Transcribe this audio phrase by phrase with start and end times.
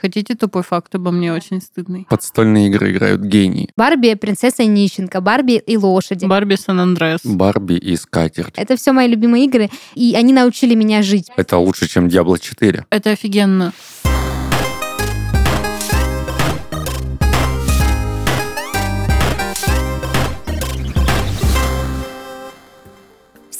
[0.00, 2.06] Хотите тупой факт обо мне очень стыдный?
[2.08, 3.70] Подстольные игры играют гении.
[3.76, 6.26] Барби, принцесса Нищенко, Барби и лошади.
[6.26, 7.20] Барби Сан-Андреас.
[7.24, 8.54] Барби и скатерть.
[8.56, 11.30] Это все мои любимые игры, и они научили меня жить.
[11.36, 12.86] Это лучше, чем Diablo 4.
[12.90, 13.72] Это офигенно.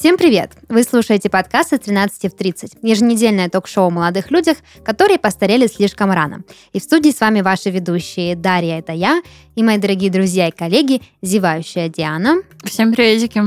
[0.06, 0.52] Всем привет!
[0.68, 6.12] Вы слушаете подкаст от 13 в 30, еженедельное ток-шоу о молодых людях, которые постарели слишком
[6.12, 6.44] рано.
[6.72, 9.20] И в студии с вами ваши ведущие Дарья, это я,
[9.56, 13.42] и мои дорогие друзья и коллеги, зевающая Диана Всем приветики.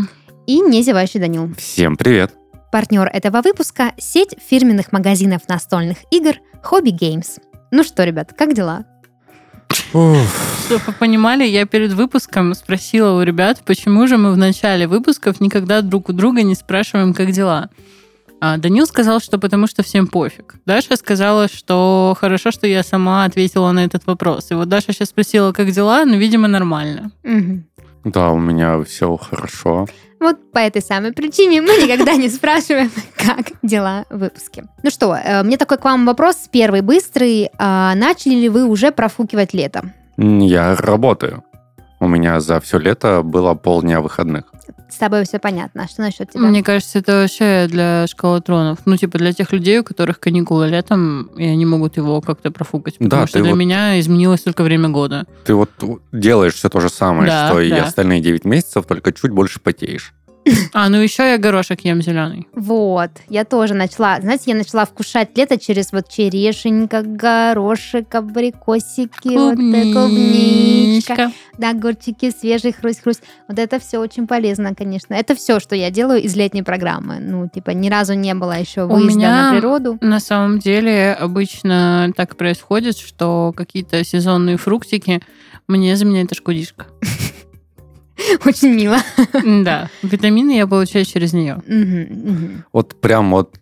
[0.48, 1.50] и не зевающий Данил.
[1.58, 2.34] Всем привет.
[2.74, 6.34] Партнер этого выпуска– сеть фирменных магазинов настольных игр
[6.70, 7.40] Hobby Games.
[7.72, 8.84] Ну что, ребят, как дела?
[9.70, 15.40] Чтобы вы понимали, я перед выпуском спросила у ребят, почему же мы в начале выпусков
[15.40, 17.70] никогда друг у друга не спрашиваем, как дела.
[18.42, 20.56] А Данил сказал, что потому что всем пофиг.
[20.66, 24.52] Даша сказала, что хорошо, что я сама ответила на этот вопрос.
[24.52, 27.12] И вот Даша сейчас спросила, как дела, ну, видимо, нормально.
[27.24, 27.66] Мгм.
[28.04, 29.88] Да, у меня все хорошо.
[30.20, 34.66] Вот по этой самой причине мы никогда не спрашиваем, как дела в выпуске.
[34.84, 37.50] Ну что, э, мне такой к вам вопрос, первый быстрый.
[37.58, 39.94] А Начали ли вы уже профукивать лето?
[40.18, 41.44] Я работаю.
[42.02, 44.46] У меня за все лето было полдня выходных.
[45.00, 45.84] С тобой все понятно.
[45.84, 46.42] А что насчет тебя?
[46.42, 48.80] Мне кажется, это вообще для школотронов.
[48.84, 52.98] Ну, типа для тех людей, у которых каникулы летом, и они могут его как-то профукать.
[52.98, 55.24] Потому Да, что для вот- меня изменилось только время года.
[55.46, 55.70] Ты вот
[56.12, 57.86] делаешь все то же самое, Да, что и да.
[57.86, 60.14] остальные 9 месяцев, только чуть больше потеешь.
[60.74, 62.48] А, ну еще я горошек ем зеленый.
[62.54, 69.60] Вот, я тоже начала, знаете, я начала вкушать лето через вот черешенька, горошек, абрикосики, вот
[69.60, 73.22] это клубничка, да, огурчики, свежий хрусть-хрусть.
[73.48, 75.14] Вот это все очень полезно, конечно.
[75.14, 77.20] Это все, что я делаю из летней программы.
[77.20, 79.98] Ну, типа, ни разу не было еще У выезда меня- на природу.
[80.02, 85.22] На самом деле обычно так происходит, что какие-то сезонные фруктики
[85.68, 86.88] мне заменяет шкудишка.
[88.46, 88.98] Очень мило.
[89.64, 91.62] Да, витамины я получаю через нее.
[92.72, 93.56] Вот прям вот...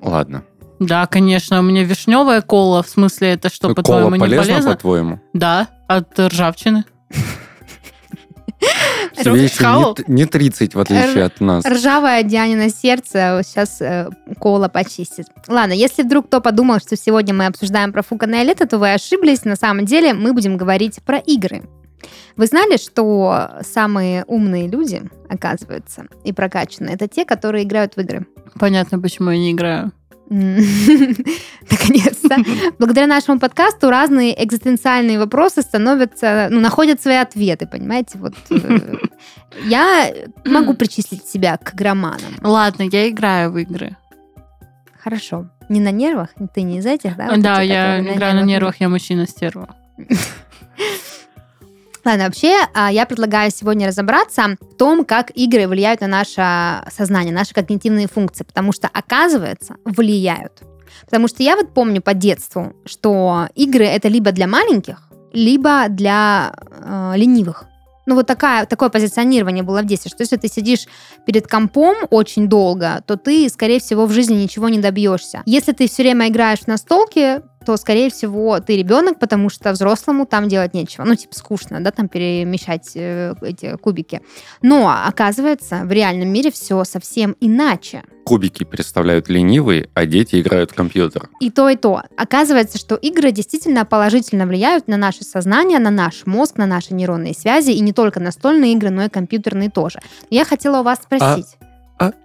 [0.00, 0.42] Ладно.
[0.80, 4.72] Да, конечно, у меня вишневая кола, в смысле это что, по-твоему, не полезна, полезно?
[4.72, 5.20] по-твоему?
[5.32, 6.84] Да, от ржавчины.
[9.16, 11.64] Тебе еще не, не 30, в отличие от нас.
[11.64, 14.08] Ржавое Дианина сердце сейчас э,
[14.40, 15.26] кола почистит.
[15.48, 19.44] Ладно, если вдруг кто подумал, что сегодня мы обсуждаем профуканное лето, то вы ошиблись.
[19.44, 21.62] На самом деле мы будем говорить про игры.
[22.36, 28.26] Вы знали, что самые умные люди, оказывается, и прокачанные, это те, которые играют в игры?
[28.58, 29.92] Понятно, почему я не играю.
[30.32, 32.36] Наконец-то.
[32.78, 38.18] Благодаря нашему подкасту разные экзистенциальные вопросы становятся, ну, находят свои ответы, понимаете?
[38.18, 38.96] Вот э,
[39.66, 40.10] я
[40.46, 42.38] могу причислить себя к игроманам.
[42.40, 43.98] Ладно, я играю в игры.
[44.98, 45.50] Хорошо.
[45.68, 46.30] Не на нервах?
[46.54, 47.36] Ты не из этих, да?
[47.36, 49.76] Да, я играю на нервах, я мужчина-стерва.
[52.04, 57.32] Ладно, вообще, а, я предлагаю сегодня разобраться в том, как игры влияют на наше сознание,
[57.32, 60.62] наши когнитивные функции, потому что, оказывается, влияют.
[61.04, 64.98] Потому что я вот помню по детству, что игры это либо для маленьких,
[65.32, 67.66] либо для э, ленивых.
[68.04, 70.86] Ну, вот такая, такое позиционирование было в детстве, что если ты сидишь
[71.24, 75.42] перед компом очень долго, то ты, скорее всего, в жизни ничего не добьешься.
[75.46, 80.26] Если ты все время играешь в настолки, то, скорее всего, ты ребенок, потому что взрослому
[80.26, 81.04] там делать нечего.
[81.04, 84.20] Ну, типа, скучно, да, там перемещать э, эти кубики.
[84.62, 88.02] Но, оказывается, в реальном мире все совсем иначе.
[88.24, 91.28] Кубики представляют ленивые, а дети играют в компьютер.
[91.40, 92.02] И то, и то.
[92.16, 97.34] Оказывается, что игры действительно положительно влияют на наше сознание, на наш мозг, на наши нейронные
[97.34, 100.00] связи, и не только настольные игры, но и компьютерные тоже.
[100.30, 101.56] Я хотела у вас спросить.
[101.60, 101.61] а,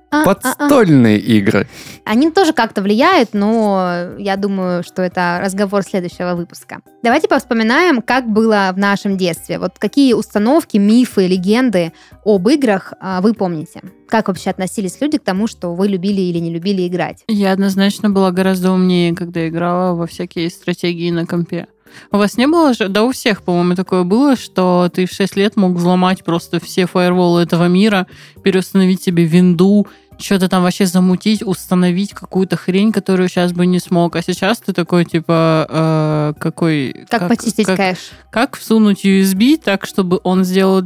[0.09, 0.25] А, а, а.
[0.25, 1.67] Подстольные игры.
[2.05, 6.79] Они тоже как-то влияют, но я думаю, что это разговор следующего выпуска.
[7.03, 9.59] Давайте повспоминаем, как было в нашем детстве.
[9.59, 11.91] Вот какие установки, мифы, легенды
[12.23, 13.81] об играх а, вы помните?
[14.07, 17.23] Как вообще относились люди к тому, что вы любили или не любили играть?
[17.27, 21.67] Я однозначно была гораздо умнее, когда играла во всякие стратегии на компе.
[22.11, 22.89] У вас не было же?
[22.89, 26.85] Да у всех, по-моему, такое было, что ты в 6 лет мог взломать просто все
[26.85, 28.07] фаерволы этого мира,
[28.43, 29.87] переустановить себе винду,
[30.19, 34.15] что-то там вообще замутить, установить какую-то хрень, которую сейчас бы не смог.
[34.15, 37.05] А сейчас ты такой, типа, э, какой...
[37.09, 37.97] Как, почистить как, кэш?
[38.31, 40.81] как всунуть USB так, чтобы он сделал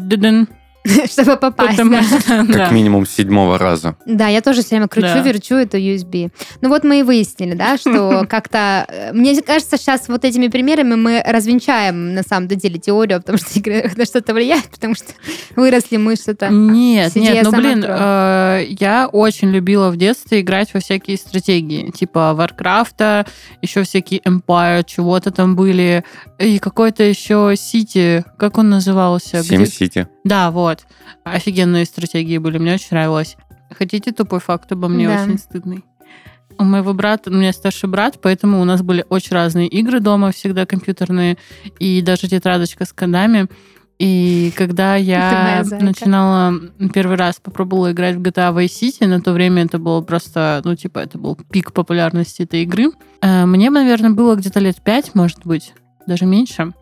[1.09, 1.77] чтобы попасть.
[1.77, 1.91] Потому
[2.27, 2.45] да.
[2.53, 3.95] Как минимум с седьмого раза.
[4.05, 5.21] Да, я тоже все время кручу, Да.
[5.21, 6.31] верчу эту USB.
[6.61, 8.85] Ну вот мы и выяснили, да, что как-то...
[8.87, 13.59] э, Мне кажется, сейчас вот этими примерами мы развенчаем на самом деле теорию, потому что
[13.59, 15.05] игры на что-то влияют, потому что
[15.55, 16.49] выросли мы что-то...
[16.49, 22.33] Нет, нет, ну блин, э, я очень любила в детстве играть во всякие стратегии, типа
[22.33, 23.25] Warcraft а,
[23.61, 26.03] еще всякие Empire, чего-то там были,
[26.39, 29.43] и какой-то еще Сити, как он назывался?
[29.43, 30.07] SimCity.
[30.23, 30.70] Да, вот.
[31.23, 33.37] Офигенные стратегии были, мне очень нравилось.
[33.77, 35.23] Хотите тупой факт обо мне, Да.
[35.23, 35.83] очень стыдный?
[36.57, 40.31] У моего брата, у меня старший брат, поэтому у нас были очень разные игры дома,
[40.31, 41.37] всегда компьютерные,
[41.79, 43.47] и даже тетрадочка с кодами.
[43.99, 46.53] И когда я начинала
[46.93, 50.75] первый раз попробовала играть в GTA Vice City, на то время это было просто, ну,
[50.75, 52.91] типа, это был пик популярности этой игры.
[53.21, 55.73] Э, Мне, наверное, было где-то лет пять, может быть,
[56.05, 56.73] даже меньше.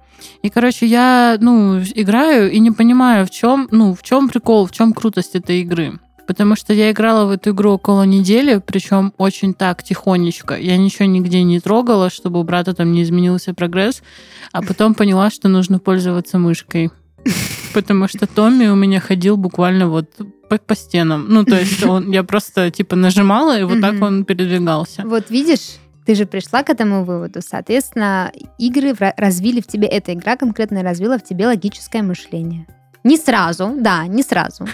[0.41, 4.71] И, короче, я, ну, играю и не понимаю, в чем, ну, в чем прикол, в
[4.71, 5.99] чем крутость этой игры.
[6.27, 10.55] Потому что я играла в эту игру около недели, причем очень так тихонечко.
[10.55, 14.03] Я ничего нигде не трогала, чтобы у брата там не изменился прогресс.
[14.51, 16.91] А потом поняла, что нужно пользоваться мышкой.
[17.73, 20.09] Потому что Томми у меня ходил буквально вот
[20.49, 21.25] по, по стенам.
[21.29, 25.03] Ну, то есть он, я просто типа нажимала, и вот так он передвигался.
[25.05, 25.77] Вот видишь,
[26.09, 27.39] ты же пришла к этому выводу.
[27.39, 32.65] Соответственно, игры развили в тебе, эта игра конкретно развила в тебе логическое мышление.
[33.03, 34.65] Не сразу, да, не сразу.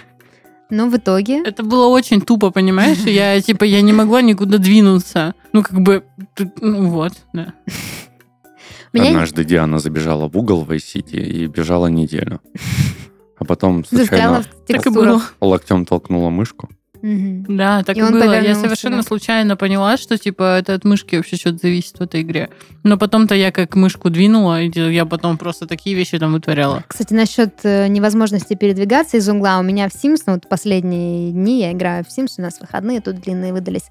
[0.70, 1.44] Но в итоге...
[1.44, 3.00] Это было очень тупо, понимаешь?
[3.00, 5.34] Я типа я не могла никуда двинуться.
[5.52, 6.06] Ну, как бы,
[6.62, 7.54] ну вот, да.
[8.94, 12.40] Меня Однажды Диана забежала в угол в Vice-City и бежала неделю.
[13.38, 15.22] А потом случайно Так и было.
[15.42, 16.70] локтем толкнула мышку.
[17.02, 17.46] Мгм.
[17.58, 18.42] Да, так И и, было.
[18.42, 22.50] Я совершенно случайно поняла, что типа это от мышки вообще что-то зависит в этой игре.
[22.84, 26.84] Но потом-то я как мышку двинула, и я потом просто такие вещи там вытворяла.
[26.88, 29.60] Кстати, насчет э, невозможности передвигаться из угла.
[29.60, 33.02] У меня в Sims, ну, вот последние дни я играю в Sims, у нас выходные
[33.02, 33.86] тут длинные выдались.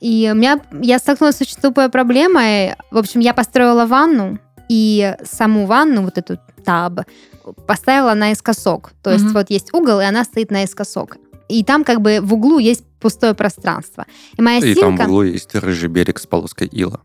[0.00, 2.74] И у меня, я столкнулась с очень тупой проблемой.
[2.90, 4.38] В общем, я построила ванну,
[4.68, 7.00] и саму ванну, вот эту таб,
[7.66, 8.92] поставила наискосок.
[9.02, 9.32] То есть Мгм.
[9.34, 11.16] вот есть угол, и она стоит наискосок.
[11.48, 14.06] И там как бы в углу есть пустое пространство.
[14.36, 17.00] И моя И там в углу есть рыжий берег с полоской ила.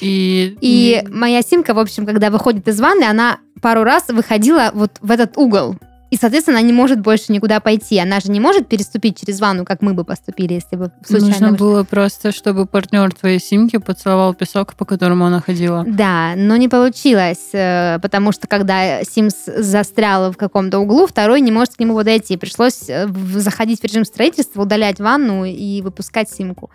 [0.00, 4.92] И, И моя симка, в общем, когда выходит из ванны, она пару раз выходила вот
[5.00, 5.76] в этот угол.
[6.12, 7.98] И, соответственно, она не может больше никуда пойти.
[7.98, 11.28] Она же не может переступить через ванну, как мы бы поступили, если бы случайно...
[11.28, 11.58] нужно вышли.
[11.58, 15.84] было просто, чтобы партнер твоей симки поцеловал песок, по которому она ходила.
[15.86, 21.50] Да, но не получилось, э, потому что когда Sims застрял в каком-то углу, второй не
[21.50, 22.36] может к нему подойти.
[22.36, 26.68] Пришлось э, заходить в режим строительства, удалять ванну и выпускать симку.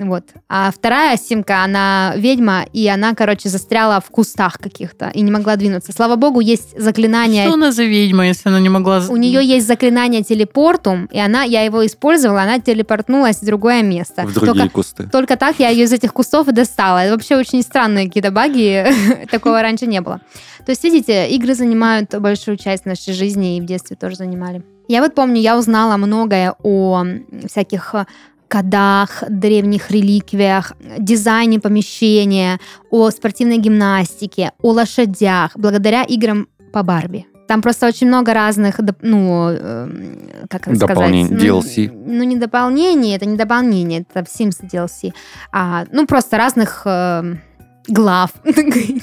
[0.00, 0.24] Вот.
[0.48, 5.56] А вторая симка, она ведьма, и она, короче, застряла в кустах каких-то и не могла
[5.56, 5.92] двинуться.
[5.92, 8.79] Слава богу, есть заклинание Что она за ведьма, если она не могла...
[9.10, 14.26] У нее есть заклинание телепортум, и она, я его использовала, она телепортнулась в другое место.
[14.26, 15.08] В другие Только, кусты.
[15.10, 16.98] только так я ее из этих кустов и достала.
[17.04, 18.86] Это вообще очень странные какие-то баги,
[19.30, 20.20] такого раньше не было.
[20.64, 24.62] То есть, видите, игры занимают большую часть нашей жизни и в детстве тоже занимали.
[24.88, 27.04] Я вот помню, я узнала многое о
[27.46, 28.06] всяких э,
[28.48, 32.58] кодах, древних реликвиях, дизайне помещения,
[32.90, 37.26] о спортивной гимнастике, о лошадях, благодаря играм по Барби.
[37.50, 40.18] Там просто очень много разных, ну, эм,
[40.48, 41.10] как это сказать?
[41.10, 41.90] Ну, DLC.
[41.92, 45.12] Ну, не дополнение, это не дополнение, это в Sims DLC.
[45.50, 47.40] А, ну, просто разных эм,
[47.90, 48.30] глав.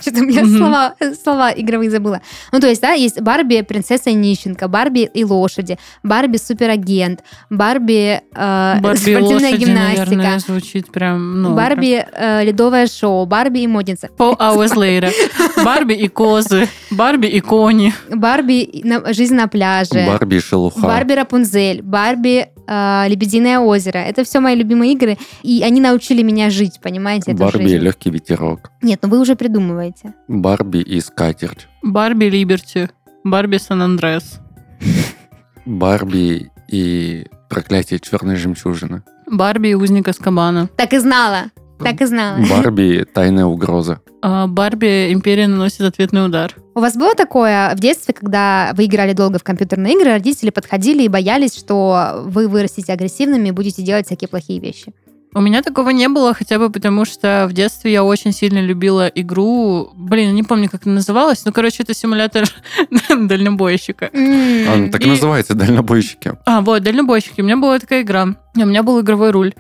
[0.02, 0.58] Что-то у меня Мгм.
[0.58, 2.22] слова, слова игровые забыла.
[2.52, 8.22] Ну, то есть, да, есть Барби принцесса и нищенка, Барби и лошади, Барби суперагент, Барби,
[8.36, 11.42] э, Барби спортивная лошади, гимнастика, наверное, звучит прям...
[11.42, 15.12] Ну, Барби э, ледовое шоу, Барби и модница, Four hours later.
[15.64, 17.94] Барби и козы, Барби и кони.
[18.10, 20.80] Барби жизнь на пляже, Барби и шелуха.
[20.80, 23.98] Барби Рапунзель, Барби Лебединое озеро.
[24.00, 27.84] Это все мои любимые игры, и они научили меня жить, понимаете, Барби и жизнь.
[27.84, 28.72] легкий ветерок.
[28.82, 30.14] Нет, ну вы уже придумываете.
[30.28, 31.68] Барби и скатерть.
[31.82, 32.90] Барби Либерти.
[33.24, 34.40] Барби Сан-Андреас.
[35.66, 39.04] Барби и проклятие черной жемчужины.
[39.30, 40.70] Барби и узник Аскабана.
[40.76, 41.46] Так и знала,
[41.84, 42.40] так и знала.
[42.50, 44.02] Барби тайная угроза.
[44.22, 46.56] А Барби Империя наносит ответный удар.
[46.76, 51.04] У вас было такое в детстве, когда вы играли долго в компьютерные игры, родители подходили
[51.04, 54.94] и боялись, что вы вырастете агрессивными и будете делать всякие плохие вещи?
[55.36, 59.08] У меня такого не было, хотя бы потому, что в детстве я очень сильно любила
[59.08, 59.92] игру.
[59.94, 61.44] Блин, не помню, как она называлась.
[61.46, 62.46] Ну, короче, это симулятор
[63.16, 64.10] дальнобойщика.
[64.14, 66.34] М, Он так и И- называется, дальнобойщики.
[66.46, 67.42] А, вот, дальнобойщики.
[67.42, 68.36] У меня была такая игра.
[68.66, 69.54] У меня был игровой руль.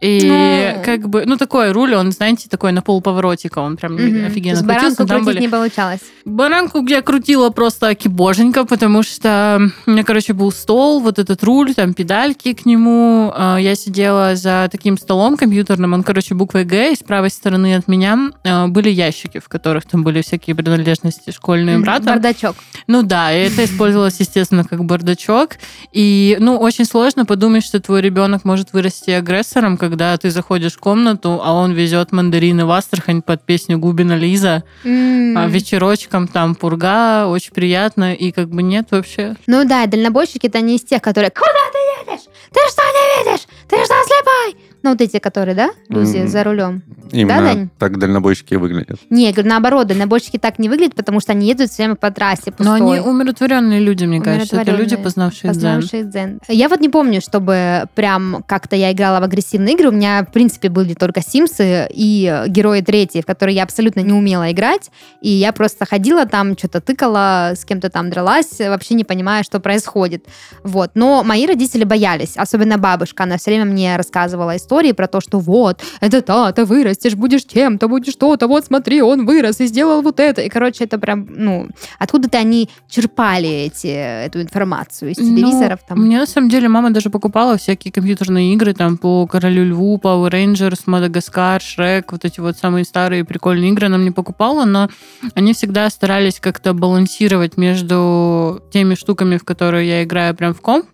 [0.00, 0.82] И Ну.
[0.84, 3.96] как бы, ну такой руль, он, знаете, такой на полповоротика, он прям.
[3.96, 4.64] То офигенно крутился.
[4.64, 6.00] баранку Там крутить были не получалось.
[6.24, 11.74] Баранку я крутила просто акибоженько, потому что у меня, короче, был стол, вот этот руль,
[11.74, 13.32] там педальки к нему.
[13.34, 17.74] А, Я сидела за таким столом компьютерным, он, короче, буквой «Г», и с правой стороны
[17.74, 22.06] от меня а, были ящики, в которых там были всякие принадлежности школьные брата.
[22.06, 22.56] Бардачок.
[22.86, 25.56] Ну да, и это использовалось, естественно, как бардачок.
[25.92, 30.78] И, ну, очень сложно подумать, что твой ребенок может вырасти агрессором, когда ты заходишь в
[30.78, 34.64] комнату, а он везет мандарины в Астрахань под песню Губина Лиза.
[34.84, 35.36] М.
[35.36, 39.36] А вечерочком там пурга, очень приятно, и как бы нет вообще.
[39.46, 42.24] Ну да, дальнобойщики это не из тех, которые «Куда ты едешь?
[42.52, 43.46] Ты что не видишь?
[43.68, 46.28] Ты что слепой?» Ну вот эти, которые, да, люди М.
[46.28, 46.82] за рулем.
[47.12, 47.68] Именно Дань?
[47.78, 48.98] так дальнобойщики выглядят.
[49.10, 52.10] Не, я говорю, наоборот, дальнобойщики так не выглядят, потому что они едут все время по
[52.10, 52.76] трассе Но пустой.
[52.76, 54.56] они умиротворенные люди, мне кажется.
[54.56, 55.54] Это люди, Умиротворенные, познавшие дзен.
[55.76, 56.40] Познавшие дзен.
[56.48, 59.88] Я вот не помню, чтобы прям как-то я играла в агрессивные игры.
[59.88, 64.12] У меня, в принципе, были только Симсы и Герои третьи, в которые я абсолютно не
[64.12, 64.90] умела играть.
[65.20, 69.60] И я просто ходила там, что-то тыкала, с кем-то там дралась, вообще не понимая, что
[69.60, 70.26] происходит.
[70.64, 70.92] Вот.
[70.94, 73.24] Но мои родители боялись, особенно бабушка.
[73.24, 77.44] Она все время мне рассказывала истории про то, что вот, это та, ты вырастешь, будешь
[77.44, 80.40] чем-то, будешь что-то, вот смотри, он вырос и сделал вот это.
[80.40, 85.80] И, короче, это прям, ну, откуда-то они черпали эти, эту информацию из телевизоров.
[85.82, 86.06] Ну, там.
[86.06, 90.30] Мне на самом деле мама даже покупала всякие компьютерные игры там по Королю Льву, Power
[90.30, 94.88] Rangers, Мадагаскар, Шрек, вот эти вот самые старые прикольные игры она мне покупала, но
[95.34, 100.86] они всегда старались как-то балансировать между теми штуками, в которые я играю прям в комп,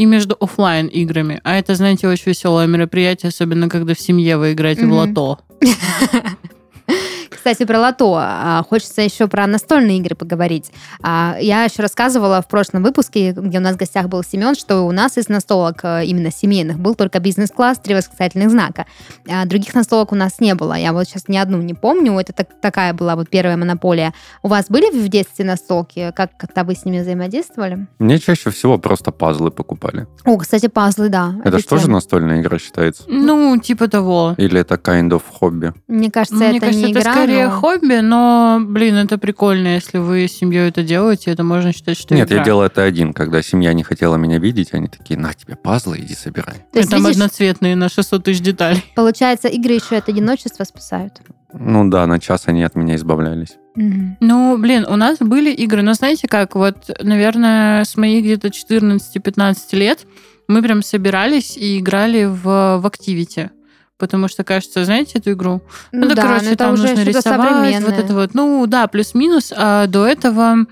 [0.00, 1.42] и между оффлайн играми.
[1.44, 4.92] А это, знаете, очень веселое мероприятие, особенно когда в семье вы играете в Мгм.
[4.96, 5.38] лото.
[7.40, 8.16] Кстати, про лото.
[8.20, 10.70] А, Хочется еще про настольные игры поговорить.
[11.02, 14.82] А, Я еще рассказывала в прошлом выпуске, где у нас в гостях был Семен, что
[14.82, 18.84] у нас из настолок э, именно семейных был только бизнес-класс, три восклицательных знака.
[19.26, 20.74] А Других настолок у нас не было.
[20.74, 22.12] Я вот сейчас ни одну не помню.
[22.20, 24.12] Это так- такая была вот первая монополия.
[24.42, 26.12] У вас были в детстве настолки?
[26.14, 27.86] Как как-то вы с ними взаимодействовали?
[27.98, 30.06] Мне чаще всего просто пазлы покупали.
[30.26, 31.36] О, кстати, пазлы, да.
[31.42, 31.86] Это же тема.
[31.94, 33.04] настольная игра считается?
[33.08, 34.34] Ну, типа того.
[34.36, 35.72] Или это kind of хобби?
[35.88, 39.68] Мне кажется, Мне это кажется, не это игра, скорее но- хобби, но, блин, это прикольно,
[39.74, 42.38] если вы с семьей это делаете, это можно считать, что Нет, игра.
[42.38, 45.98] я делал это один, когда семья не хотела меня видеть, они такие, на тебе пазлы,
[45.98, 46.56] иди собирай.
[46.72, 48.84] То есть, там видишь, одноцветные на 600 тысяч деталей.
[48.94, 51.20] получается, игры еще от одиночества спасают.
[51.52, 53.56] Ну да, на час они от меня избавлялись.
[53.74, 54.16] Мгм.
[54.20, 59.76] Ну, блин, у нас были игры, но знаете как, вот, наверное, с моих где-то 14-15
[59.76, 60.06] лет
[60.48, 62.42] мы прям собирались и играли в,
[62.78, 63.50] в Activity.
[64.00, 65.60] Потому что, кажется, знаете эту игру?
[65.92, 67.80] Ну, да, да, короче, но это там уже нужно рисовать, современное.
[67.90, 68.30] вот это вот.
[68.34, 69.52] Ну, да, плюс-минус.
[69.56, 70.64] А до этого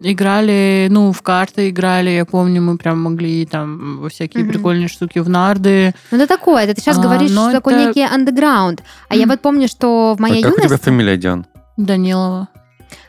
[0.00, 4.52] играли, ну, в карты играли, я помню, мы прям могли там всякие Мгм.
[4.52, 5.94] прикольные штуки, в нарды.
[6.10, 8.82] Ну, это такое, это ты сейчас А, говоришь, что такой это- некий андеграунд.
[9.10, 9.30] А я Мгм.
[9.32, 10.84] вот помню, что в моей а как у тебя юности...
[10.84, 11.46] фамилия, Диан?
[11.76, 12.48] Данилова.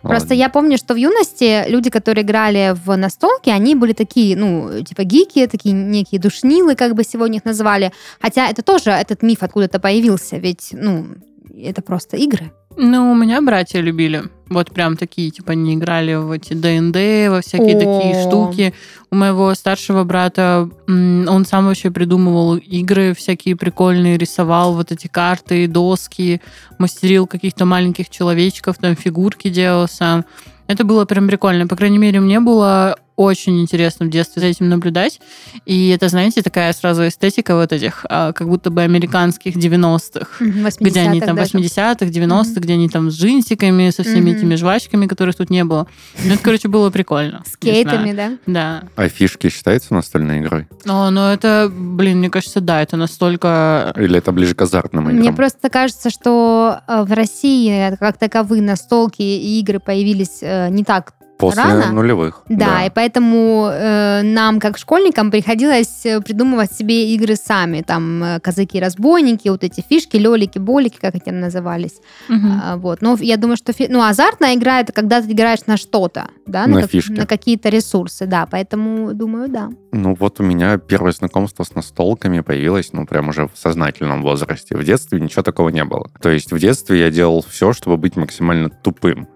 [0.02, 4.84] Просто я помню, что в юности люди, которые играли в настолки, они были такие, ну,
[4.84, 7.92] типа гики, такие некие душнилы, как бы сегодня их назвали.
[8.20, 11.08] Хотя это тоже, этот миф откуда-то появился, ведь, ну,
[11.56, 12.52] это просто игры.
[12.78, 14.24] Ну, у меня братья любили.
[14.50, 17.80] Вот прям такие, типа, они играли в эти ДНД, во всякие О.
[17.80, 18.74] такие штуки.
[19.10, 25.68] У моего старшего брата, он сам вообще придумывал игры всякие прикольные, рисовал вот эти карты,
[25.68, 26.42] доски,
[26.80, 30.26] мастерил каких-то маленьких человечков, там фигурки делал сам.
[30.68, 31.68] Это было прям прикольно.
[31.68, 35.20] По крайней мере, мне было очень интересно в детстве за этим наблюдать.
[35.66, 40.68] И это, знаете, такая сразу эстетика вот этих, а, как будто бы американских 90-х Мгм,
[40.80, 41.58] где они 80-х там даже.
[41.58, 45.88] 80-х, 90-х, где они там с джинсиками, со всеми этими жвачками, которых тут не было.
[46.24, 47.44] Ну, это, короче, было прикольно.
[47.46, 48.40] С Не кейтами, знаю.
[48.46, 48.82] да?
[48.96, 49.04] Да.
[49.04, 50.68] А фишки считаются настольной игрой?
[50.86, 53.94] О, но это, блин, мне кажется, да, это настолько...
[53.98, 55.20] Или это ближе к азартным играм?
[55.20, 60.84] Мне просто кажется, что э, в России как таковые настолки и игры появились э, не
[60.84, 61.92] так После рано.
[61.92, 62.44] нулевых.
[62.50, 67.82] Да, и поэтому э, нам, как школьникам, приходилось э, придумывать себе игры сами.
[67.82, 72.00] Там э, казаки-разбойники, вот эти фишки, лелики, болики, как они назывались.
[72.30, 72.62] Мгм.
[72.64, 73.02] А, вот.
[73.02, 76.68] Но я думаю, что фи- ну, азартная игра это когда ты играешь на что-то, да,
[76.68, 77.12] На как- фишки.
[77.12, 78.48] на какие-то ресурсы, да.
[78.50, 79.70] Поэтому думаю, да.
[79.92, 84.78] Ну вот у меня первое знакомство с настолками появилось, ну прям уже в сознательном возрасте.
[84.78, 86.10] В детстве ничего такого не было.
[86.22, 89.28] То есть в детстве я делал все, чтобы быть максимально тупым.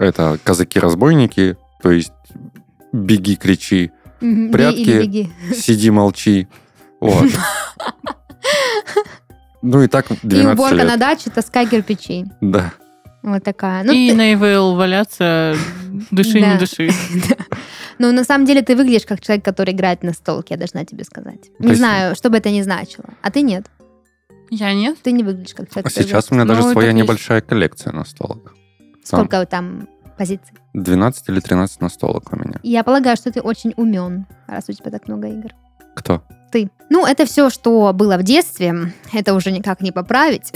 [0.00, 2.12] Это казаки-разбойники, то есть
[2.92, 4.50] беги, кричи, Мгм.
[4.50, 4.80] Прятки.
[4.80, 5.30] Или беги.
[5.54, 6.48] сиди, молчи.
[7.00, 7.28] Вот.
[9.62, 10.86] Ну и так И 12 уборка лет.
[10.88, 12.24] на даче, таскай кирпичей.
[12.40, 12.72] Да.
[13.22, 13.84] Вот такая.
[13.84, 15.54] Ну, И ты- на ИВЛ валяться,
[16.10, 16.90] дыши, не дыши.
[17.98, 21.04] Но на самом деле ты выглядишь как человек, который играет на столке, я должна тебе
[21.04, 21.50] сказать.
[21.58, 23.04] Не знаю, что бы это ни значило.
[23.20, 23.66] А ты нет.
[24.48, 24.96] Я нет.
[25.02, 28.54] Ты не выглядишь как человек, А сейчас у меня даже Ну, своя небольшая коллекция настолок.
[29.16, 30.54] Сколько там позиций?
[30.74, 32.60] 12 или 13 настолок у меня.
[32.62, 35.50] Я полагаю, что ты очень умен, раз у тебя так много игр.
[35.94, 36.22] Кто?
[36.50, 36.70] Ты.
[36.88, 38.92] Ну, это все, что было в детстве.
[39.12, 40.52] Это уже никак не поправить.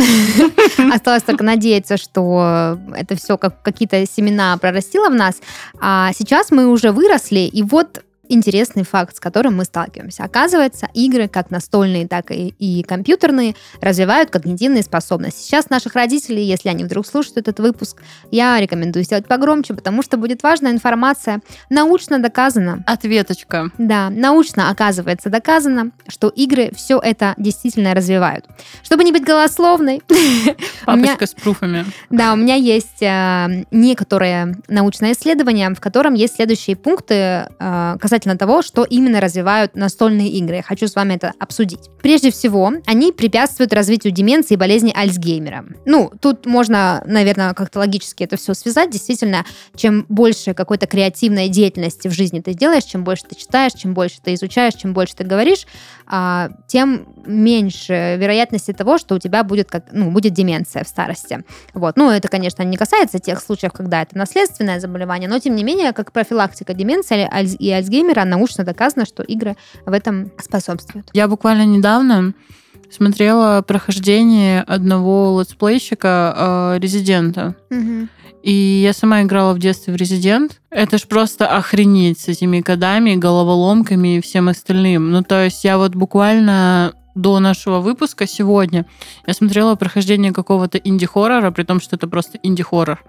[0.92, 5.40] Осталось только надеяться, что это все как какие-то семена прорастило в нас.
[5.80, 10.24] А сейчас мы уже выросли, и вот интересный факт, с которым мы сталкиваемся.
[10.24, 15.42] Оказывается, игры, как настольные, так и, и компьютерные, развивают когнитивные способности.
[15.42, 20.16] Сейчас наших родителей, если они вдруг слушают этот выпуск, я рекомендую сделать погромче, потому что
[20.16, 21.40] будет важная информация.
[21.70, 23.70] Научно доказано, Ответочка.
[23.78, 28.46] да, научно оказывается доказано, что игры все это действительно развивают.
[28.82, 30.02] Чтобы не быть голословной,
[30.84, 31.84] Папочка с пруфами.
[32.10, 37.14] да, у меня есть э, некоторые научные исследования, в котором есть следующие пункты
[37.58, 40.56] э, касательно того, что именно развивают настольные игры.
[40.56, 41.90] Я хочу с вами это обсудить.
[42.00, 45.64] Прежде всего, они препятствуют развитию деменции и болезни Альцгеймера.
[45.84, 48.90] Ну, тут можно, наверное, как-то логически это все связать.
[48.90, 49.44] Действительно,
[49.74, 54.18] чем больше какой-то креативной деятельности в жизни ты делаешь, чем больше ты читаешь, чем больше
[54.22, 55.66] ты изучаешь, чем больше ты говоришь,
[56.06, 61.42] а, тем меньше вероятности того, что у тебя будет, как, ну, будет деменция в старости.
[61.72, 61.96] Вот.
[61.96, 65.92] Ну, это, конечно, не касается тех случаев, когда это наследственное заболевание, но, тем не менее,
[65.92, 67.24] как профилактика деменции
[67.58, 69.56] и Альцгеймера научно доказано, что игры
[69.86, 71.10] в этом способствуют.
[71.12, 72.34] Я буквально недавно
[72.90, 77.56] смотрела прохождение одного летсплейщика э, Резидента.
[78.42, 80.60] И я сама играла в детстве в Резидент.
[80.68, 85.10] Это ж просто охренеть с этими кодами, головоломками и всем остальным.
[85.12, 88.86] Ну, то есть я вот буквально до нашего выпуска сегодня
[89.26, 93.02] я смотрела прохождение какого-то инди-хоррора, при том, что это просто инди-хоррор.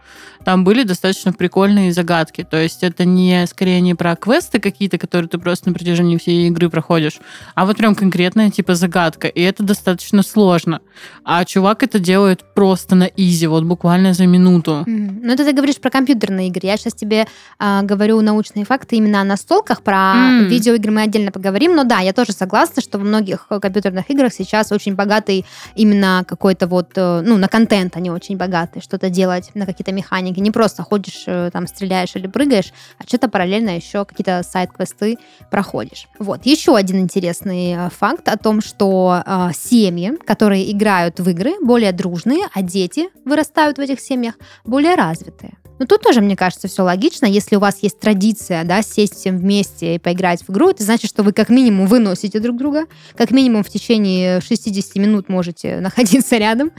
[0.43, 2.43] Там были достаточно прикольные загадки.
[2.43, 6.47] То есть это не скорее не про квесты какие-то, которые ты просто на протяжении всей
[6.47, 7.19] игры проходишь,
[7.55, 9.27] а вот прям конкретная типа загадка.
[9.27, 10.81] И это достаточно сложно.
[11.23, 14.83] А чувак это делает просто на изи, вот буквально за минуту.
[14.85, 15.21] Мгм.
[15.23, 16.61] Ну, это ты говоришь про компьютерные игры.
[16.63, 17.25] Я сейчас тебе
[17.59, 19.81] а, говорю научные факты именно о настолках.
[19.81, 20.47] Про М.
[20.47, 21.75] видеоигры мы отдельно поговорим.
[21.75, 23.59] Но да, я тоже согласна, что во многих э,
[23.95, 28.81] компьютерных играх сейчас очень богатый именно какой-то вот, э, ну, на контент они очень богаты.
[28.81, 30.39] Что-то делать на какие-то механики.
[30.39, 35.17] Не просто ходишь, э, там, стреляешь или прыгаешь, а что-то параллельно еще какие-то сайт-квесты
[35.51, 36.07] проходишь.
[36.19, 36.45] Вот.
[36.45, 41.91] Еще один интересный э, факт о том, что э, семьи, которые играют в игры, более
[41.91, 44.35] дружные, а дети вырастают в этих семьях
[44.65, 45.53] более развитые.
[45.79, 47.25] Но тут тоже, мне кажется, все логично.
[47.25, 51.09] Если у вас есть традиция, да, сесть всем вместе и поиграть в игру, это значит,
[51.09, 52.85] что вы как минимум выносите друг друга,
[53.15, 56.71] как минимум в течение 60 минут можете находиться рядом.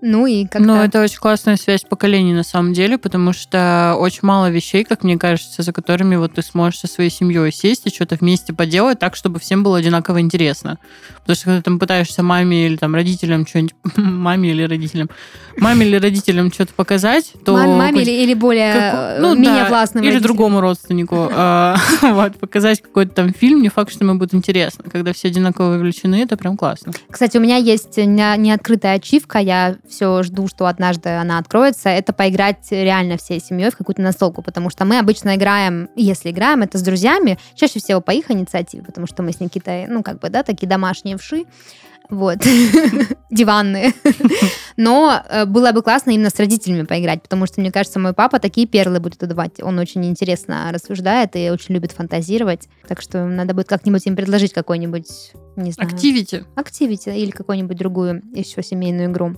[0.00, 0.66] Ну и как-то...
[0.66, 5.02] Ну, это очень классная связь поколений на самом деле, потому что очень мало вещей, как
[5.02, 8.98] мне кажется, за которыми вот ты сможешь со своей семьей сесть и что-то вместе поделать
[8.98, 10.78] так, чтобы всем было одинаково интересно.
[11.20, 15.08] Потому что когда ты там пытаешься маме или там родителям что-нибудь, маме или родителям,
[15.56, 17.54] маме или родителям что-то показать, то...
[17.54, 20.36] Мам- маме или, или более как- э, ну менее да, властным Или родителям.
[20.36, 21.28] другому родственнику.
[21.34, 24.84] а, Вот, показать какой-то там фильм, не факт, что ему будет интересно.
[24.90, 26.92] Когда все одинаково вовлечены, это прям классно.
[27.10, 31.88] Кстати, у меня есть не- неоткрытая ачивка, я все жду, что однажды она откроется.
[31.88, 36.62] Это поиграть реально всей семьей в какую-то настолку, потому что мы обычно играем, если играем,
[36.62, 40.18] это с друзьями, чаще всего по их инициативе, потому что мы с Никитой, ну, как
[40.18, 41.44] бы, да, такие домашние вши,
[42.10, 42.38] вот,
[43.30, 43.92] диванные.
[44.76, 48.38] Но э, было бы классно именно с родителями поиграть, потому что, мне кажется, мой папа
[48.38, 49.62] такие перлы будет выдавать.
[49.62, 52.68] Он очень интересно рассуждает и очень любит фантазировать.
[52.86, 55.90] Так что надо будет как-нибудь им предложить какой-нибудь, не знаю...
[55.90, 56.44] Активити.
[56.56, 59.36] Activity или какую-нибудь другую еще семейную игру.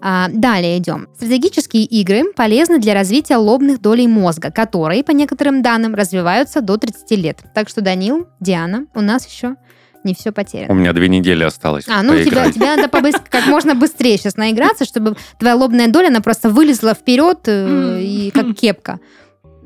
[0.00, 1.08] А, далее идем.
[1.14, 7.10] Стратегические игры полезны для развития лобных долей мозга, которые, по некоторым данным, развиваются до 30
[7.12, 7.42] лет.
[7.54, 9.56] Так что, Данил, Диана, у нас еще
[10.04, 10.72] не все У потеряно.
[10.72, 14.36] меня две недели осталось А, ну у тебя, тебе надо побыс- как можно быстрее сейчас
[14.36, 19.00] наиграться, чтобы твоя лобная доля, она просто вылезла вперед э, и как кепка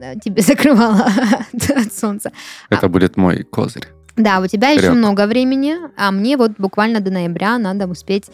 [0.01, 1.07] э, тебе закрывала
[1.53, 2.33] от, от солнца.
[2.71, 3.89] Это будет мой козырь.
[4.19, 4.97] Да, у тебя еще Вперед.
[4.97, 8.27] много времени, а мне вот буквально до ноября надо успеть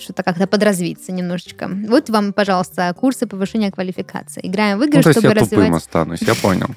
[0.00, 1.68] что-то как-то подразвиться немножечко.
[1.88, 4.40] Вот вам, пожалуйста, курсы повышения квалификации.
[4.42, 5.82] Играем в игры, Ну, то есть чтобы я тупым развивать...
[5.82, 6.68] останусь, я понял.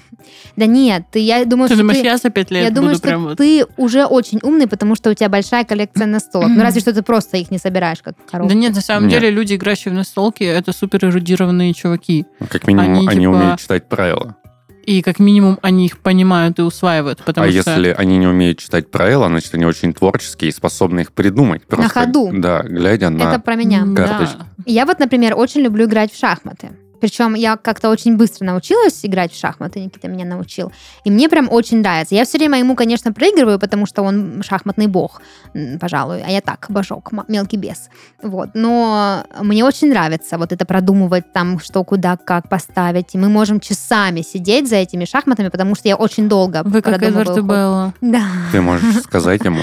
[0.58, 2.06] Да нет, ты, я думаю, Ты что думаешь, ты...
[2.06, 3.38] я за пять лет Я думаю, что прям вот...
[3.38, 6.50] ты уже очень умный, потому что у тебя большая коллекция настолок.
[6.50, 8.54] Ну, разве что ты просто их не собираешь, как коробку.
[8.54, 9.22] Да нет, на самом Нет.
[9.22, 12.26] деле люди, играющие в настолки, это супер эрудированные чуваки.
[12.42, 14.36] Ну, Как минимум, Они, они, типа, умеют читать правила.
[14.84, 17.72] И как минимум они их понимают и усваивают, потому а что...
[17.72, 21.64] если они не умеют читать правила, значит, они очень творческие и способны их придумать.
[21.64, 22.32] Просто, ходу.
[22.34, 23.24] Да, глядя на...
[23.24, 23.86] Это про меня.
[23.96, 24.38] Карточки.
[24.38, 24.46] Да.
[24.66, 26.70] Я вот, например, очень люблю играть в шахматы.
[27.00, 30.72] Причем я как-то очень быстро научилась играть в шахматы, Никита меня научил.
[31.04, 32.16] И мне прям очень нравится.
[32.16, 35.22] Я все время ему, конечно, проигрываю, потому что он шахматный бог,
[35.80, 36.24] пожалуй.
[36.26, 37.90] А я так, божок, мелкий бес.
[38.22, 38.50] Вот.
[38.54, 43.16] Но мне очень нравится вот это продумывать там, что, куда, как поставить.
[43.16, 47.02] И мы можем часами сидеть за этими шахматами, потому что я очень долго Вы как
[47.02, 47.94] Эдвард и Белла.
[48.02, 48.24] Да.
[48.52, 49.62] Ты можешь сказать ему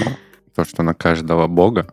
[0.55, 1.87] то, что на каждого бога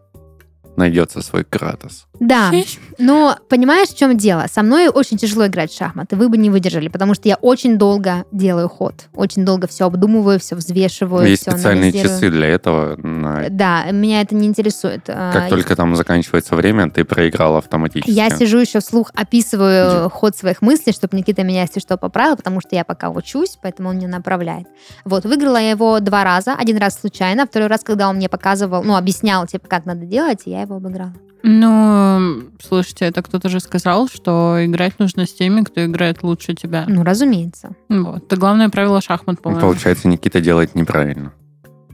[0.76, 2.06] найдется свой Кратос.
[2.20, 2.52] Да,
[2.98, 4.46] но понимаешь, в чем дело?
[4.50, 7.76] Со мной очень тяжело играть в шахматы, вы бы не выдержали, потому что я очень
[7.78, 11.26] долго делаю ход, очень долго все обдумываю, все взвешиваю.
[11.26, 12.96] Есть все специальные часы для этого.
[12.96, 13.48] На...
[13.50, 15.02] Да, меня это не интересует.
[15.08, 18.10] А, Как только там заканчивается время, ты проиграл автоматически.
[18.10, 22.60] Я сижу еще вслух, описываю ход своих мыслей, чтобы Никита меня, если что, поправил, потому
[22.60, 24.66] что я пока учусь, поэтому он меня направляет.
[25.04, 26.54] Вот, выиграла я его два раза.
[26.54, 30.42] Один раз случайно, второй раз, когда он мне показывал, ну, объяснял, типа, как надо делать,
[30.46, 31.14] я его обыграла.
[31.46, 36.84] Ну, слушайте, это кто-то же сказал, что играть нужно с теми, кто играет лучше тебя.
[36.88, 37.72] Ну, разумеется.
[37.90, 38.24] Вот.
[38.24, 39.60] Это главное правило шахмат, Ну, по-моему.
[39.60, 41.32] Получается, Никита делает неправильно.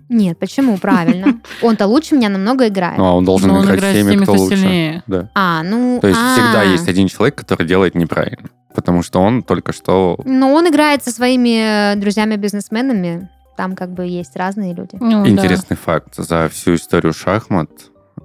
[0.08, 0.76] Нет, почему?
[0.76, 1.40] Правильно.
[1.62, 2.98] Он-то лучше меня намного играет.
[2.98, 4.56] Ну, а он должен Но он играть, играет с теми, кто, лучше.
[4.56, 5.02] сильнее.
[5.06, 5.30] Да.
[5.34, 5.98] А, ну...
[6.00, 6.32] То есть а.
[6.34, 8.50] всегда есть один человек, который делает неправильно.
[8.74, 10.18] Потому что он только что...
[10.24, 13.28] Но он играет со своими э, друзьями-бизнесменами.
[13.56, 14.96] Там как бы есть разные люди.
[15.00, 15.28] Ну, да.
[15.30, 16.14] Интересный факт.
[16.16, 17.70] За всю историю шахмат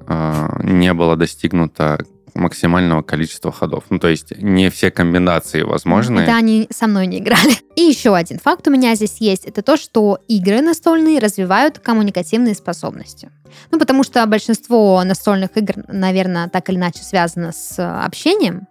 [0.08, 1.98] не было достигнуто
[2.36, 3.86] максимального количества ходов.
[3.90, 6.20] Ну, то есть не все комбинации возможны.
[6.20, 7.54] Это они со мной не играли.
[7.76, 9.46] И еще один факт у меня здесь есть.
[9.46, 13.32] Это то, что игры настольные развивают коммуникативные способности.
[13.72, 18.68] Ну, потому что большинство настольных игр, наверное, так или иначе связано с общением.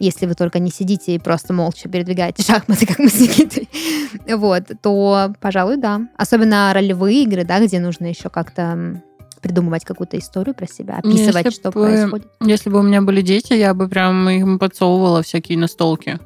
[0.00, 3.68] Если вы только не сидите и просто молча передвигаете шахматы, как мы с Никитой,
[4.36, 6.02] вот, то, пожалуй, да.
[6.16, 9.00] Особенно ролевые игры, да, где нужно еще как-то
[9.44, 12.26] придумывать какую-то историю про себя, описывать, Если что бы- происходит.
[12.40, 16.18] Если бы у меня были дети, я бы прям им подсовывала всякие настолки.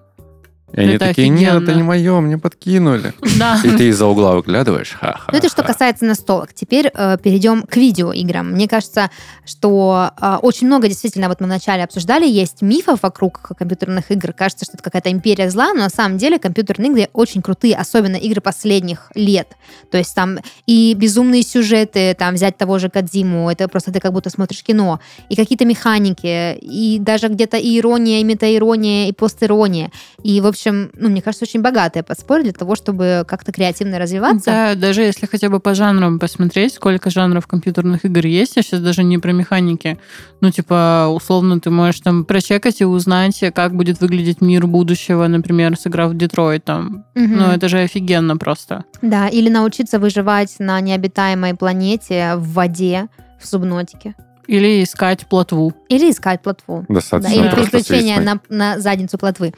[0.72, 1.76] И они Это такие, нет, это офигенно.
[1.76, 3.14] не мое, мне подкинули.
[3.38, 3.60] Да.
[3.62, 5.30] И ты из-за угла выглядываешь, ха-ха.
[5.30, 6.52] Ну, это что касается настолок.
[6.52, 8.50] Теперь э, перейдем к видеоиграм.
[8.50, 9.10] Мне кажется,
[9.46, 14.32] что э, очень много действительно, вот мы вначале обсуждали, есть мифов вокруг компьютерных игр.
[14.32, 18.16] Кажется, что это какая-то империя зла, но на самом деле компьютерные игры очень крутые, особенно
[18.16, 19.48] игры последних лет.
[19.90, 24.12] То есть там и безумные сюжеты, там взять того же Кадзиму, это просто ты как
[24.12, 29.90] будто смотришь кино, и какие-то механики, и даже где-то и ирония, и метаирония, и постирония.
[30.22, 34.46] И, в общем, ну, мне кажется, очень богатое подспорье для того, чтобы как-то креативно развиваться.
[34.46, 38.80] Да, даже если хотя бы по жанрам посмотреть, сколько жанров компьютерных игр есть, я сейчас
[38.80, 39.98] даже не про механики.
[40.40, 45.76] Ну, типа, условно, ты можешь там прочекать и узнать, как будет выглядеть мир будущего, например,
[45.76, 47.04] сыграв в Детройт там.
[47.14, 47.36] Мгм.
[47.36, 48.84] Ну, это же офигенно просто.
[49.02, 53.08] Да, или научиться выживать на необитаемой планете в воде,
[53.40, 54.14] в субнотике.
[54.48, 55.74] Или искать плотву.
[55.90, 56.86] Или искать плотву.
[56.88, 58.40] Да, Достаточно или просто приключения свистнуть.
[58.48, 59.52] на, на задницу плотвы.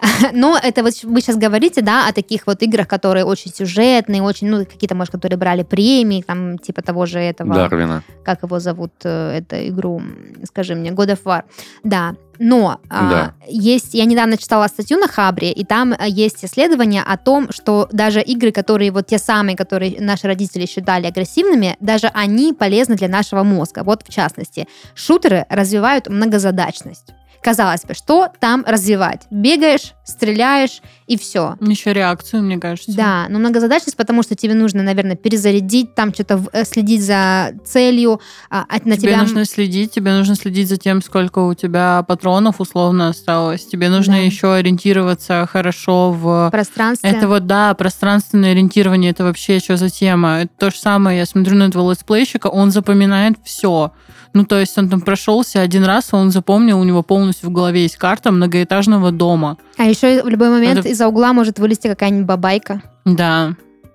[0.32, 4.48] Но это вот вы сейчас говорите, да, о таких вот играх, которые очень сюжетные, очень,
[4.48, 8.04] ну, какие-то, может, которые брали премии, там, типа того же этого Дарвина.
[8.24, 10.00] как его зовут, э, эту игру,
[10.44, 11.42] скажи мне, God of War.
[11.82, 13.34] Да, но а, Да.
[13.46, 17.88] есть, я недавно читала статью на Хабре, и там а, есть исследование о том, что
[17.92, 23.08] даже игры, которые вот те самые, которые наши родители считали агрессивными, даже они полезны для
[23.08, 23.82] нашего мозга.
[23.84, 27.14] Вот в частности, шутеры развивают многозадачность.
[27.42, 29.22] Казалось бы, что там развивать?
[29.30, 31.56] Бегаешь, стреляешь и все.
[31.60, 32.92] Еще реакцию, мне кажется.
[32.94, 38.20] Да, но многозадачность, потому что тебе нужно, наверное, перезарядить, там что-то э, следить за целью,
[38.50, 39.22] а, а на Тебе тебя...
[39.22, 43.64] нужно следить, тебе нужно следить за тем, сколько у тебя патронов условно осталось.
[43.66, 44.18] Тебе нужно Да.
[44.20, 47.10] еще ориентироваться хорошо в пространстве.
[47.10, 50.40] Это вот, да, пространственное ориентирование, это вообще что за тема?
[50.42, 53.92] Это то же самое, я смотрю на этого летсплейщика, он запоминает все.
[54.34, 57.82] Ну, то есть он там прошелся один раз, он запомнил, у него полностью в голове
[57.82, 59.56] есть карта многоэтажного дома.
[59.78, 62.82] А еще в любой момент Это- из-за угла может вылезти какая-нибудь бабайка.
[63.04, 63.54] Да,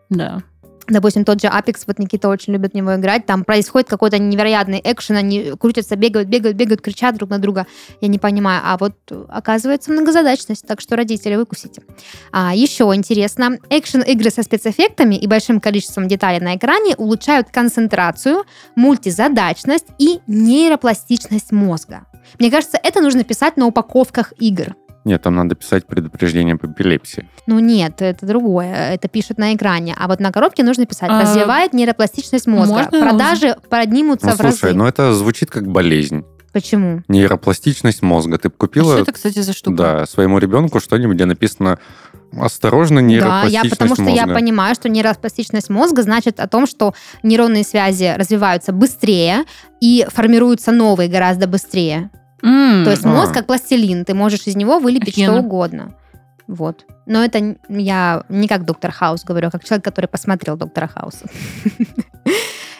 [0.09, 0.41] да.
[0.87, 4.81] Допустим, тот же Apex, вот Никита очень любит в него играть, там происходит какой-то невероятный
[4.83, 7.67] экшен, они крутятся, бегают, бегают, бегают, кричат друг на друга.
[8.01, 8.61] Я не понимаю.
[8.65, 8.93] А вот
[9.29, 11.83] оказывается многозадачность, так что родители выкусите.
[12.33, 18.43] А, еще интересно, экшен-игры со спецэффектами и большим количеством деталей на экране улучшают концентрацию,
[18.75, 22.07] мультизадачность и нейропластичность мозга.
[22.39, 24.75] Мне кажется, это нужно писать на упаковках игр.
[25.05, 27.27] Нет, там надо писать предупреждение по эпилепсии.
[27.45, 28.73] Ну нет, это другое.
[28.93, 29.95] Это пишут на экране.
[29.97, 31.09] А вот на коробке нужно писать.
[31.11, 32.73] А, Развивает нейропластичность мозга.
[32.73, 34.75] можно Продажи поднимутся Ну, в слушай, разы.
[34.77, 36.23] ну это звучит как болезнь.
[36.53, 37.01] Почему?
[37.07, 38.37] Нейропластичность мозга.
[38.37, 39.75] Ты б А купила что это, кстати, за штука?
[39.77, 41.79] да, своему ребенку что-нибудь, где написано
[42.39, 44.15] «Осторожно, Да, нейропластичность я, потому что мозга».
[44.27, 49.45] я понимаю, что нейропластичность мозга значит о том, что нейронные связи развиваются быстрее
[49.81, 52.09] и формируются новые гораздо быстрее.
[52.43, 53.07] М, То есть А.
[53.09, 55.33] мозг как пластилин, ты можешь из него вылепить Офигенно.
[55.37, 55.95] что угодно.
[56.47, 56.85] Вот.
[57.05, 61.25] Но это я не как доктор Хаус говорю, а как человек, который посмотрел доктора Хауса.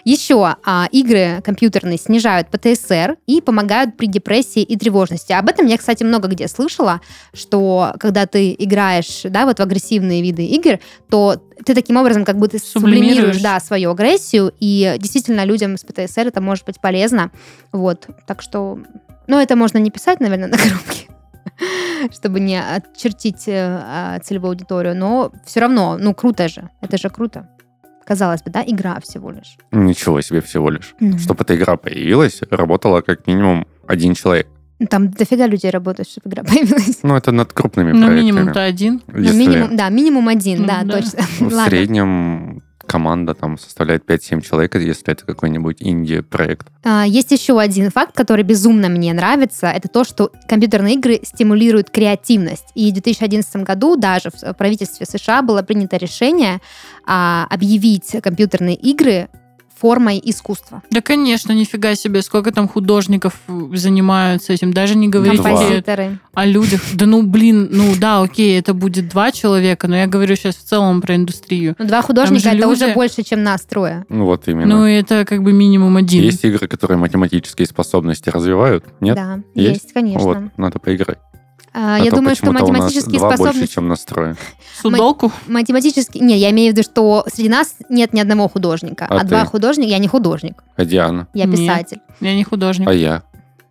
[0.06, 5.32] Еще а, игры компьютерные снижают ПТСР и помогают при депрессии и тревожности.
[5.32, 7.00] Об этом я, кстати, много где слышала,
[7.34, 12.36] что когда ты играешь да, вот в агрессивные виды игр, то ты таким образом как
[12.50, 12.72] ты Сублимируешь.
[13.16, 17.32] сублимируешь да, свою агрессию, и действительно людям с ПТСР это может быть полезно.
[17.72, 18.08] Вот.
[18.28, 18.80] Так что
[19.28, 21.08] ну, это можно не писать, наверное, на коробке,
[22.12, 27.10] чтобы не отчертить э, а, целевую аудиторию, но все равно, ну, круто же, это же
[27.10, 27.48] круто.
[28.06, 29.56] Казалось бы, да, игра всего лишь.
[29.72, 30.94] Ничего себе всего лишь.
[31.00, 31.18] Ну.
[31.18, 34.48] Чтобы эта игра появилась, работала как минимум один человек.
[34.80, 37.00] Ну, Там дофига людей работают, чтобы игра появилась.
[37.04, 38.20] Ну, это над крупными Ну, проектами.
[38.20, 39.02] минимум-то один.
[39.08, 40.98] Ну, Если минимум, да, минимум один, Ну, да, да.
[40.98, 41.20] точно.
[41.40, 42.62] в среднем
[42.94, 46.68] команда там составляет 5-7 человек, если это какой-нибудь инди-проект.
[46.84, 49.66] А, Есть еще один факт, который безумно мне нравится.
[49.66, 52.68] Это то, что компьютерные игры стимулируют креативность.
[52.76, 56.62] И в 2011 году даже в правительстве США было принято решение
[57.08, 59.28] а, объявить компьютерные игры
[59.84, 60.82] формой искусства.
[60.92, 64.72] Да, конечно, нифига себе, сколько там художников э, занимаются этим.
[64.72, 65.84] Даже не говорите
[66.34, 66.80] о людях.
[66.94, 70.64] Да ну, блин, ну да, окей, это будет два человека, но я говорю сейчас в
[70.64, 71.76] целом про индустрию.
[71.78, 72.72] Ну, два художника это люди.
[72.72, 74.06] уже больше, чем нас трое.
[74.08, 74.74] Ну, вот именно.
[74.74, 76.24] Ну, это как бы минимум один.
[76.24, 78.86] Есть игры, которые математические способности развивают?
[79.02, 79.18] Нет?
[79.18, 79.84] Да, Есть?
[79.84, 80.22] есть, конечно.
[80.22, 81.18] Вот, надо поиграть.
[81.76, 83.74] А, А я то думаю, что почему-то у нас математические два больше, способности...
[83.74, 84.38] чем настроен.
[84.80, 85.32] Судоку?
[85.48, 86.24] Математические...
[86.24, 89.08] Не, я имею в виду, что среди нас нет ни одного художника.
[89.10, 89.90] А А, два художника...
[89.90, 91.28] Я не художник, А Диана?
[91.34, 91.58] я Нет.
[91.58, 92.00] писатель.
[92.22, 92.88] Я не художник.
[92.88, 93.24] А я?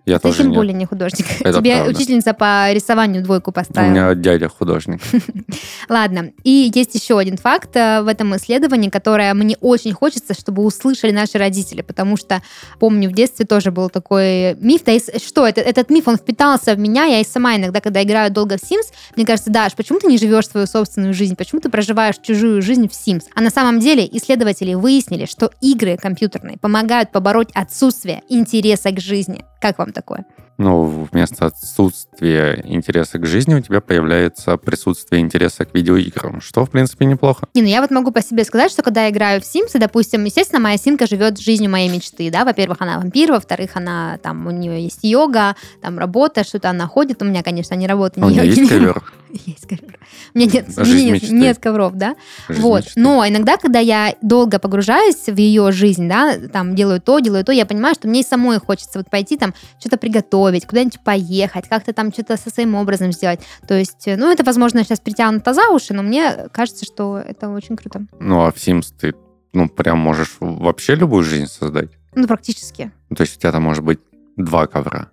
[0.04, 0.56] Я Ты тоже тем нет.
[0.56, 1.26] более не художник.
[1.40, 1.90] Это Тебе правда.
[1.90, 3.90] учительница по рисованию двойку У поставила.
[3.90, 5.00] меня дядя художник.
[5.88, 6.32] Ладно.
[6.42, 11.12] И есть еще один факт э, в этом исследовании, которое мне очень хочется, чтобы услышали
[11.12, 12.42] наши родители, потому что,
[12.80, 14.82] помню, в детстве тоже был такой миф.
[14.84, 14.92] Да
[15.24, 17.04] что, это, этот миф, он впитался в меня.
[17.04, 20.18] Я и сама иногда, когда играю долго в Sims, мне кажется, Даш, почему ты не
[20.18, 21.36] живешь свою собственную жизнь?
[21.36, 23.24] Почему ты проживаешь чужую жизнь в Sims?
[23.34, 29.44] А на самом деле исследователи выяснили, что игры компьютерные помогают побороть отсутствие интереса к жизни.
[29.60, 30.24] Как вам такое?
[30.62, 36.70] Ну, вместо отсутствия интереса к жизни у тебя появляется присутствие интереса к видеоиграм, что, в
[36.70, 37.48] принципе, неплохо.
[37.54, 39.78] Не, ну я вот могу по себе сказать, что когда я играю в Sims, и,
[39.78, 44.46] допустим, естественно, моя симка живет жизнью моей мечты, да, во-первых, она вампир, во-вторых, она, там,
[44.46, 48.26] у нее есть йога, там, работа, что-то она ходит, у меня, конечно, не работа, А
[48.26, 49.02] не меня йоги, есть ковер?
[49.46, 49.98] Есть ковер.
[50.34, 51.34] У меня нет, Жизнь нет, мечты.
[51.34, 52.16] нет ковров, да,
[52.48, 52.84] Жизнь вот.
[52.84, 53.00] мечты.
[53.00, 57.50] Но иногда, когда я долго погружаюсь в ее жизнь, да, там делаю то, делаю то,
[57.50, 61.92] я понимаю, что мне и самой хочется вот пойти там что-то приготовить, куда-нибудь поехать, как-то
[61.92, 63.40] там что-то со своим образом сделать.
[63.66, 67.48] То есть, э, ну, это, возможно, сейчас притянуто за уши, но мне кажется, что это
[67.48, 68.06] очень круто.
[68.20, 69.14] Ну, а в Sims ты,
[69.52, 71.90] ну, прям можешь вообще любую жизнь создать.
[72.14, 72.90] Ну, практически.
[73.10, 74.00] Ну, То есть у тебя там может быть
[74.36, 75.08] два ковра.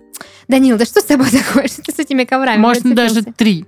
[0.48, 1.68] Данил, да что с тобой такое?
[1.68, 2.60] Что ты с этими коврами?
[2.60, 3.66] Можно даже три.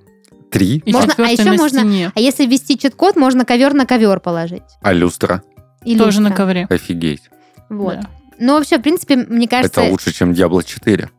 [0.52, 0.82] Три?
[0.86, 2.12] И Можно- а еще на можно- стене.
[2.14, 4.64] А если ввести чит-код, можно ковер на ковер положить.
[4.82, 5.44] А люстра?
[5.86, 6.44] И Тоже на люстра.
[6.44, 6.68] ковре.
[6.70, 7.24] Офигеть.
[7.70, 8.02] Вот.
[8.02, 8.10] Да.
[8.38, 11.10] Ну, вообще, в принципе, мне кажется, Это лучше, чем Diablo 4.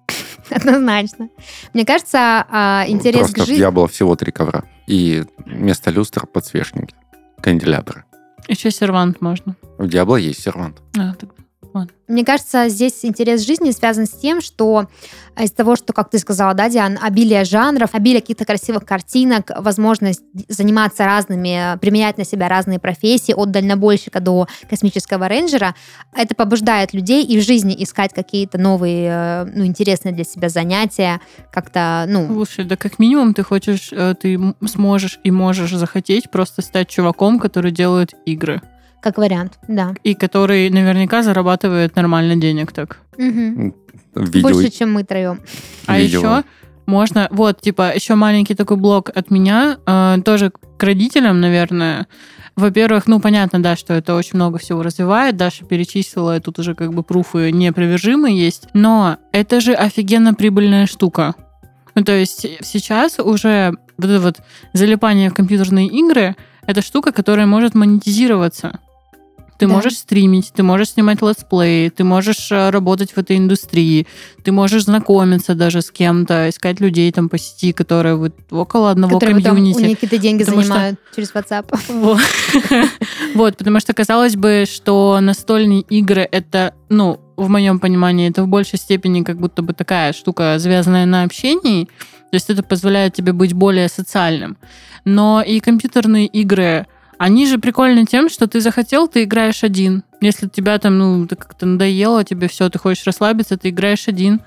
[0.56, 1.28] однозначно.
[1.72, 3.64] Мне кажется, а, интерес Просто к жизни...
[3.64, 4.64] Diablo всего три ковра.
[4.86, 6.94] И вместо люстр подсвечники.
[7.40, 8.04] Канделябры.
[8.48, 9.56] Еще сервант можно.
[9.78, 10.82] В Diablo есть сервант.
[10.98, 11.14] А,
[11.72, 14.86] так- Мне кажется, здесь интерес жизни связан с тем, что
[15.40, 20.22] из того, что, как ты сказала, да, Диан, обилие жанров, обилие каких-то красивых картинок, возможность
[20.48, 25.74] заниматься разными, применять на себя разные профессии, от дальнобойщика до космического рейнджера,
[26.14, 31.20] это побуждает людей и в жизни искать какие-то новые, э, ну, интересные для себя занятия,
[31.50, 36.60] как-то, ну, Слушай, да как минимум ты хочешь, э, ты сможешь и можешь захотеть просто
[36.60, 38.60] стать чуваком, который делает игры.
[39.02, 39.94] Как вариант, да.
[40.04, 42.98] И который наверняка зарабатывает нормально денег так.
[43.18, 44.42] Видео...
[44.42, 45.40] Больше, чем мы троем.
[45.86, 46.18] А Видео.
[46.18, 46.44] еще
[46.86, 52.06] можно, вот, типа, еще маленький такой блок от меня, э, тоже к родителям, наверное.
[52.56, 55.36] Во-первых, ну, понятно, да, что это очень много всего развивает.
[55.36, 58.68] Даша перечислила, и тут уже как бы пруфы неопровержимые есть.
[58.74, 61.34] Но это же офигенно прибыльная штука.
[61.94, 64.40] Ну, то есть сейчас уже вот это вот
[64.72, 66.36] залипание в компьютерные игры—
[66.66, 68.80] это штука, которая может монетизироваться.
[69.58, 69.72] Ты Да.
[69.74, 74.06] можешь стримить, ты можешь снимать летсплеи, ты можешь э, работать в этой индустрии,
[74.42, 79.18] ты можешь знакомиться даже с кем-то, искать людей там по сети, которые вот около одного
[79.20, 79.78] которые комьюнити.
[79.82, 81.78] них какие-то деньги Потому что- занимают через WhatsApp.
[83.34, 83.56] Вот.
[83.56, 88.78] Потому что казалось бы, что настольные игры это, ну, в моем понимании, это в большей
[88.78, 91.84] степени как будто бы такая штука, завязанная на общении.
[92.30, 94.56] То есть это позволяет тебе быть более социальным.
[95.04, 96.86] Но и компьютерные игры,
[97.22, 100.02] они же прикольны тем, что ты захотел, ты играешь один.
[100.20, 104.40] Если тебя там, ну, как-то надоело, тебе все, ты хочешь расслабиться, ты играешь один.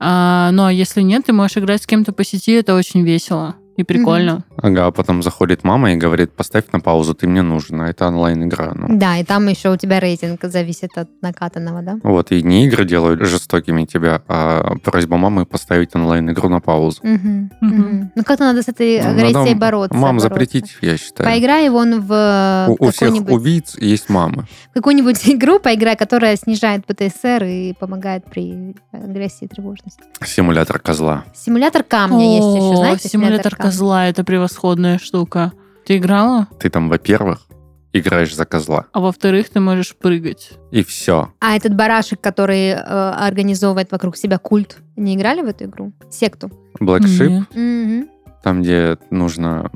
[0.00, 3.84] А, но если нет, ты можешь играть с кем-то по сети, это очень весело и
[3.84, 4.44] прикольно.
[4.56, 8.06] Ага, а потом заходит мама и говорит, поставь на паузу, ты мне нужен, а это
[8.08, 8.72] онлайн-игра.
[8.74, 8.86] Ну.
[8.98, 11.98] Да, и там еще у тебя рейтинг зависит от накатанного, да?
[12.02, 17.00] Вот, и не игры делают жестокими тебя, а просьба мамы поставить онлайн-игру на паузу.
[17.02, 18.12] Мгм, мгм.
[18.14, 19.96] Ну как-то надо с этой Ну, агрессией надо бороться.
[19.96, 20.28] Мам бороться.
[20.28, 21.30] запретить, я считаю.
[21.30, 24.46] Поиграй вон в У, у всех убийц есть мамы.
[24.74, 30.02] какую-нибудь игру поиграй, которая снижает ПТСР и помогает при агрессии и тревожности.
[30.24, 31.24] Симулятор козла.
[31.34, 33.08] Симулятор камня есть еще, знаете?
[33.08, 33.56] симулятор?
[33.62, 35.52] Козла это превосходная штука.
[35.86, 36.46] Ты играла?
[36.58, 37.46] Ты там, во-первых,
[37.92, 38.86] играешь за козла.
[38.92, 40.52] А во-вторых, ты можешь прыгать.
[40.70, 41.32] И все.
[41.40, 45.92] А этот барашек, который э, организовывает вокруг себя культ, не играли в эту игру?
[46.10, 46.50] Секту?
[46.80, 47.44] Black Sheep.
[47.54, 48.08] Мгм.
[48.42, 49.70] там, где нужно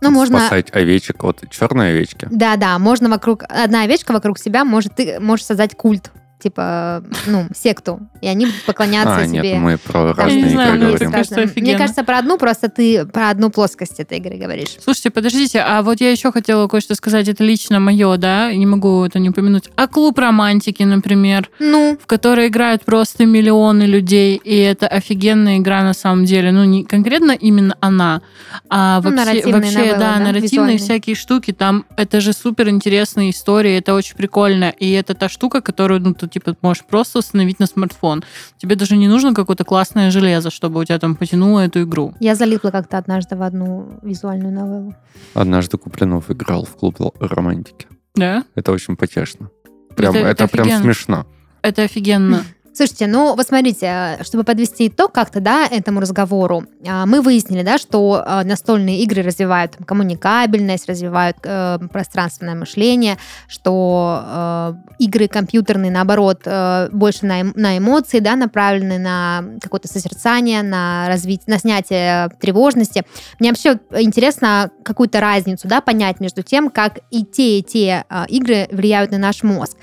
[0.00, 0.38] Ну, можно...
[0.40, 2.28] спасать овечек от черной овечки.
[2.30, 3.44] Да-да, можно вокруг...
[3.48, 4.96] Одна овечка вокруг себя может...
[4.96, 6.10] Ты можешь создать культ.
[6.44, 8.00] Типа, ну, секту.
[8.20, 9.40] И они будут поклоняться А, себе.
[9.52, 11.12] нет, мы про разные не знаю, игры мне говорим.
[11.12, 14.76] кажется, Мне кажется, про одну просто ты про одну плоскость этой игры говоришь.
[14.78, 19.04] Слушайте, подождите, а вот я еще хотела кое-что сказать, это лично мое, да, не могу
[19.06, 19.70] это не упомянуть.
[19.74, 25.82] А клуб романтики, например, Ну, в которой играют просто миллионы людей, и это офигенная игра
[25.82, 26.52] на самом деле.
[26.52, 28.20] Ну, не конкретно именно она,
[28.68, 30.78] а Ну, вообще, вообще новеллы, да, да, нарративные визуальные.
[30.78, 31.52] всякие штуки.
[31.54, 34.68] Там это же супер интересная история, это очень прикольно.
[34.78, 38.22] И это та штука, которую, ну, ты типа можешь просто установить на смартфон.
[38.58, 42.12] Тебе даже не нужно какое-то классное железо, чтобы у тебя там потянуло эту игру.
[42.20, 44.94] я залипла как-то однажды в одну визуальную новеллу.
[45.34, 47.86] Однажды Куплинов играл в клуб романтики.
[48.14, 48.44] Да?
[48.54, 49.50] Это очень потешно.
[49.96, 50.82] Прям, Это- это, это прям офигенно.
[50.82, 51.26] смешно.
[51.62, 52.44] Это офигенно.
[52.76, 57.78] Слушайте, ну вот смотрите, чтобы подвести итог как-то, да, этому разговору, а, мы выяснили, да,
[57.78, 65.92] что а, настольные игры развивают там, коммуникабельность, развивают э, пространственное мышление, что э, игры компьютерные,
[65.92, 71.58] наоборот, э, больше на, эм- на эмоции, да, направлены на какое-то созерцание, на развитие, на
[71.58, 73.04] снятие тревожности.
[73.38, 78.24] Мне вообще интересно какую-то разницу, да, понять между тем, как и те, и те а,
[78.28, 79.76] игры влияют на наш мозг.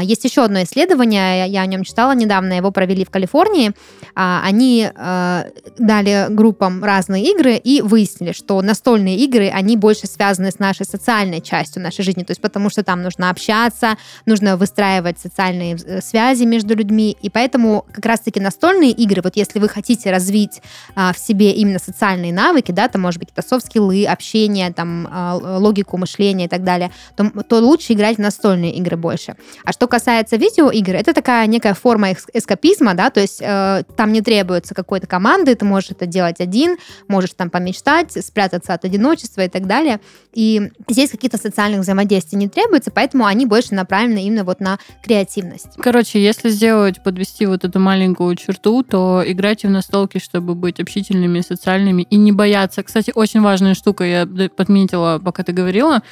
[0.00, 3.72] Есть еще одно исследование, я о нем читала недавно, его провели в Калифорнии.
[4.14, 5.44] А, Они э,
[5.78, 11.40] дали группам разные игры и выяснили, что настольные игры, они больше связаны с нашей социальной
[11.40, 13.96] частью нашей жизни, то есть потому что там нужно общаться,
[14.26, 19.58] нужно выстраивать социальные э, связи между людьми, и поэтому как раз-таки настольные игры, вот если
[19.58, 20.62] вы хотите развить
[20.94, 25.58] а, в себе именно социальные навыки, да, там, может быть, это софт-скиллы, общение, там, а,
[25.58, 29.36] логику мышления и так далее, то, то лучше играть в настольные игры больше.
[29.64, 34.12] А что касается видеоигр, это такая некая форма эс- эскапизма, да, то есть э, там
[34.12, 36.76] не требуется какой-то команды, ты можешь это делать один,
[37.08, 40.00] можешь там помечтать, спрятаться от одиночества и так далее.
[40.32, 45.68] И здесь каких-то социальных взаимодействий не требуется, поэтому они больше направлены именно вот на креативность.
[45.78, 51.40] Короче, если сделать, подвести вот эту маленькую черту, то играйте в настолки, чтобы быть общительными,
[51.40, 52.82] социальными и не бояться.
[52.82, 56.02] Кстати, очень важная штука, я подметила, пока ты говорила.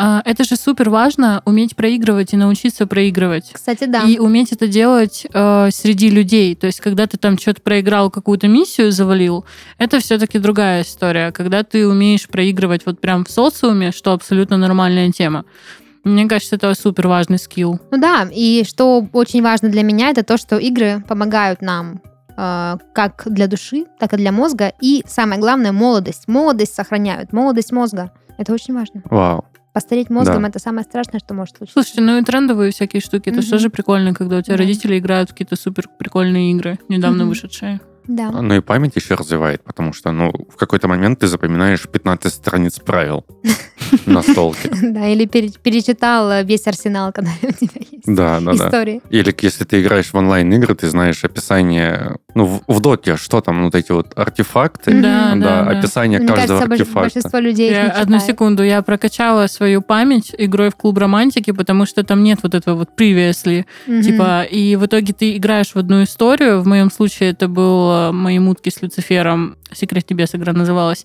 [0.00, 3.50] А, Это же супер важно уметь проигрывать и научиться проигрывать.
[3.52, 4.04] Кстати, да.
[4.04, 6.54] И уметь это делать э, среди людей.
[6.54, 9.44] То есть, когда ты там что-то проиграл, какую-то миссию завалил,
[9.76, 11.32] это все-таки другая история.
[11.32, 15.44] Когда ты умеешь проигрывать вот прям в социуме, что абсолютно нормальная тема.
[16.04, 17.80] Мне кажется, это супер важный скилл.
[17.90, 22.00] Ну да, и что очень важно для меня, это то, что игры помогают нам
[22.36, 24.72] э, как для души, так и для мозга.
[24.80, 26.28] И самое главное, молодость.
[26.28, 28.12] Молодость сохраняют, молодость мозга.
[28.38, 29.02] Это очень важно.
[29.06, 29.44] Вау.
[29.78, 30.48] Постареть мозгом Да.
[30.48, 31.74] это самое страшное, что может случиться.
[31.80, 34.64] Слушайте, ну и трендовые всякие штуки, это же тоже прикольно, когда у тебя Да.
[34.64, 37.28] родители играют в какие-то супер прикольные игры, недавно Мгм.
[37.28, 37.80] вышедшие.
[38.08, 38.30] Да.
[38.32, 42.80] Ну и память еще развивает, потому что, ну, в какой-то момент ты запоминаешь 15 страниц
[42.80, 43.24] правил
[44.06, 44.68] на столке.
[44.82, 48.66] Да, или пере- перечитал весь арсенал, когда у тебя есть Да, да, да.
[48.66, 49.02] истории.
[49.10, 53.64] Или если ты играешь в онлайн-игры, ты знаешь описание, ну, в, в доте, что там,
[53.64, 54.92] вот эти вот артефакты.
[55.02, 55.78] Да, да, да.
[55.78, 57.00] описание Мне каждого кажется, артефакта.
[57.00, 61.50] большинство людей их Я- не одну секунду, я прокачала свою память игрой в клуб романтики,
[61.50, 63.66] потому что там нет вот этого вот previously.
[63.86, 64.02] Мгм.
[64.02, 66.60] Типа, и в итоге ты играешь в одну историю.
[66.60, 69.56] В моем случае это был э, «Мои мутки с Люцифером».
[69.72, 71.04] «Секрет небес» игра называлась.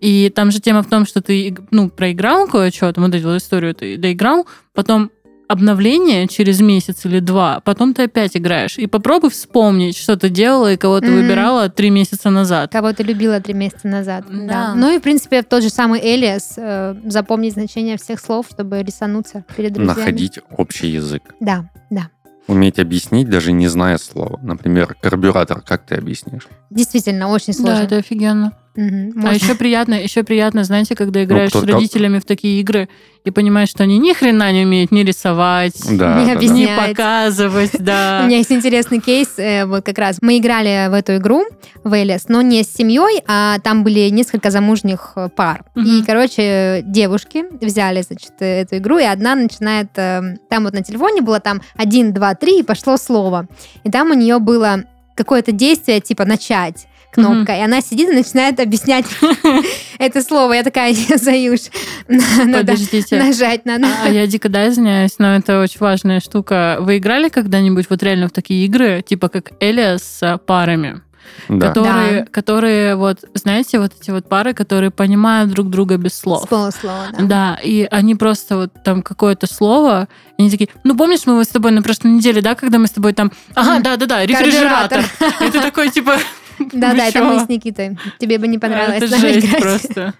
[0.00, 3.42] И там же тема в том, что ты, ну, проиграл кое-что, там вот эту вот
[3.42, 5.10] историю ты доиграл, потом
[5.54, 8.76] обновление через месяц или два, потом ты опять играешь.
[8.76, 11.14] И попробуй вспомнить, что ты делала и кого ты Мгм.
[11.22, 12.70] выбирала три месяца назад.
[12.72, 14.24] Кого ты любила три месяца назад.
[14.28, 14.46] Да.
[14.46, 14.74] Да.
[14.74, 19.44] Ну и, в принципе, тот же самый Элиас, э, запомнить значение всех слов, чтобы рисануться
[19.56, 19.98] перед друзьями.
[19.98, 21.22] Находить общий язык.
[21.40, 22.08] Да, да.
[22.46, 24.38] Уметь объяснить, даже не зная слова.
[24.42, 26.46] Например, карбюратор, как ты объяснишь?
[26.68, 27.76] Действительно, очень сложно.
[27.76, 28.52] Да, это офигенно.
[28.76, 32.88] Мгм, А еще приятно, еще приятно, знаете, когда играешь кто- с родителями в такие игры
[33.24, 36.88] и понимаешь, что они ни хрена не умеют ни рисовать, Да, Не да, Объясняет.
[36.90, 38.22] показывать, У да.
[38.26, 40.18] меня есть интересный кейс, э, вот как раз.
[40.20, 41.44] Мы играли в эту игру,
[41.84, 45.64] в Элис, но не с семьей, а там были несколько замужних э, пар.
[45.76, 45.86] Мгм.
[45.86, 49.92] И, короче, девушки взяли, значит, э, эту игру, и одна начинает...
[49.92, 53.46] Там вот на телефоне было там один, два, три, и пошло слово.
[53.84, 54.82] И там у нее было
[55.14, 59.06] какое-то действие, типа «начать» кнопка, и она сидит и начинает объяснять
[59.98, 60.54] это слово.
[60.54, 61.60] Я такая, Заюш,
[62.08, 62.74] надо
[63.10, 63.86] нажать надо.
[64.04, 66.78] А я дико да, извиняюсь, но это очень важная штука.
[66.80, 71.00] Вы играли когда-нибудь вот реально в такие игры, типа как Эля с а, парами?
[71.48, 71.68] Да.
[71.68, 72.26] Которые, Да.
[72.30, 76.44] которые вот, знаете, вот эти вот пары, которые понимают друг друга без слов.
[76.44, 77.24] С полуслова, да.
[77.24, 80.08] Да, и они просто вот там какое-то слово,
[80.38, 82.86] и они такие, ну помнишь, мы вот с тобой на прошлой неделе, да, когда мы
[82.86, 85.04] с тобой там, ага, да-да-да, рефрижератор.
[85.38, 86.18] Ты такой, типа,
[86.72, 87.98] Да-да, это мы с Никитой.
[88.18, 89.62] Тебе бы не понравилось Это жесть играть.
[89.62, 90.14] просто.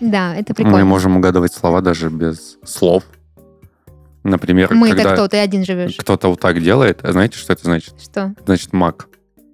[0.00, 0.84] Да, это Мы прикольно.
[0.84, 3.04] можем угадывать слова даже без слов.
[4.24, 5.28] Например, Мы это когда кто?
[5.28, 5.96] Ты один живешь.
[5.96, 7.94] кто-то вот так делает, а знаете, что это значит?
[8.00, 8.34] Что?
[8.44, 9.06] Значит, маг.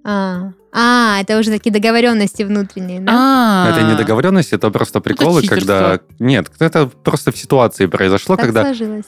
[0.03, 3.11] А, а, это уже такие договоренности внутренние, да?
[3.15, 5.99] А, Это не договоренность, это просто приколы, когда...
[6.19, 9.05] Нет, это просто в ситуации произошло, Так когда сложилось.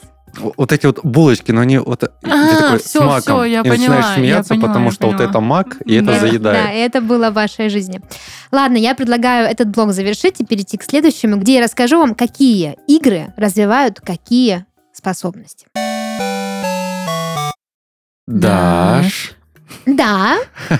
[0.56, 2.02] вот эти вот булочки, но они вот...
[2.04, 4.86] и ты А, такой всё, с маком, всё, я и поняла, начинаешь смеяться, поняла, потому
[4.86, 5.30] я что вот поняла.
[5.30, 6.12] это мак, и это Да.
[6.12, 6.70] Да, заедает.
[6.74, 8.00] это было в вашей жизни.
[8.52, 12.76] Ладно, я предлагаю этот блок завершить и перейти к следующему, где я расскажу вам, какие
[12.86, 15.66] игры развивают какие способности.
[18.26, 19.35] Даш.
[19.86, 20.38] Да.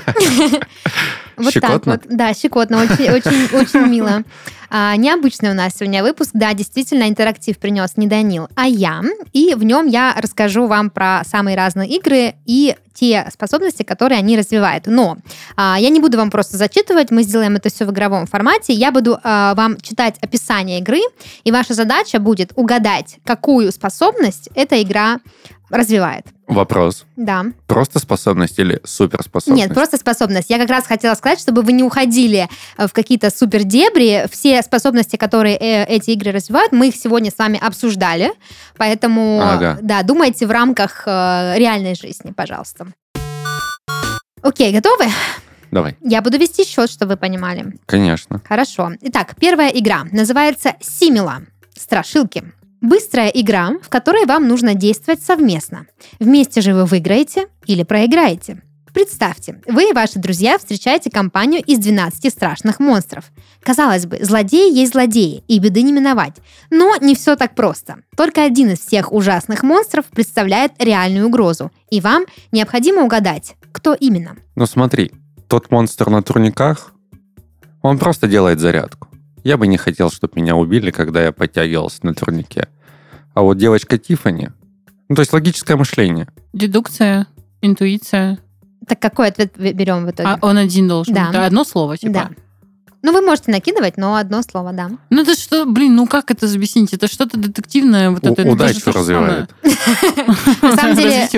[1.36, 2.00] Вот так вот.
[2.08, 4.22] Да, щекотно, очень, очень, очень мило.
[4.70, 6.30] А, необычный у нас сегодня выпуск.
[6.32, 9.02] Да, действительно, интерактив принес не Данил, а я.
[9.34, 14.36] И в нем я расскажу вам про самые разные игры и те способности, которые они
[14.36, 14.86] развивают.
[14.86, 15.18] Но
[15.56, 18.72] а, я не буду вам просто зачитывать, мы сделаем это все в игровом формате.
[18.72, 21.00] Я буду а, вам читать описание игры,
[21.44, 25.20] и ваша задача будет угадать, какую способность эта игра
[25.70, 26.26] развивает.
[26.46, 27.06] Вопрос.
[27.16, 27.46] Да.
[27.66, 29.66] Просто способность или суперспособность?
[29.66, 30.48] Нет, просто способность.
[30.48, 34.26] Я как раз хотела сказать, чтобы вы не уходили э, в какие-то супер дебри.
[34.30, 38.32] Все способности, которые э, эти игры развивают, мы их сегодня с вами обсуждали.
[38.76, 39.78] Поэтому, Ага.
[39.82, 42.85] да, думайте в рамках э, реальной жизни, пожалуйста.
[44.46, 45.06] Окей, готовы?
[45.72, 45.96] Давай.
[46.00, 47.76] Я буду вести счет, чтобы вы понимали.
[47.84, 48.40] Конечно.
[48.48, 48.92] Хорошо.
[49.00, 51.42] Итак, первая игра называется Симила.
[51.76, 52.44] Страшилки.
[52.80, 55.86] Быстрая игра, в которой вам нужно действовать совместно.
[56.20, 58.62] Вместе же вы выиграете или проиграете.
[58.96, 63.24] Представьте, вы и ваши друзья встречаете компанию из 12 страшных монстров.
[63.62, 66.36] Казалось бы, злодеи есть злодеи, и беды не миновать.
[66.70, 67.96] Но не все так просто.
[68.16, 74.36] Только один из всех ужасных монстров представляет реальную угрозу, и вам необходимо угадать, кто именно.
[74.54, 75.12] Ну смотри,
[75.48, 76.94] тот монстр на турниках,
[77.82, 79.08] он просто делает зарядку.
[79.44, 82.68] Я бы не хотел, чтобы меня убили, когда я подтягивался на турнике.
[83.34, 84.48] А вот девочка Тифани,
[85.10, 86.26] ну то есть логическое мышление.
[86.54, 87.26] Дедукция,
[87.60, 88.38] интуиция.
[88.88, 90.30] Так какой ответ берем в итоге?
[90.30, 91.12] А он один должен.
[91.12, 91.24] Да.
[91.24, 91.32] быть.
[91.34, 92.12] Да, одно слово, типа.
[92.12, 92.30] Да.
[93.02, 94.90] Ну, вы можете накидывать, но одно слово, да.
[95.10, 96.92] Ну это что, блин, ну как это объяснить?
[96.92, 98.10] Это что-то детективное.
[98.10, 99.50] Вот У- это, это удачу же то же развивает.
[100.62, 101.28] На самом деле,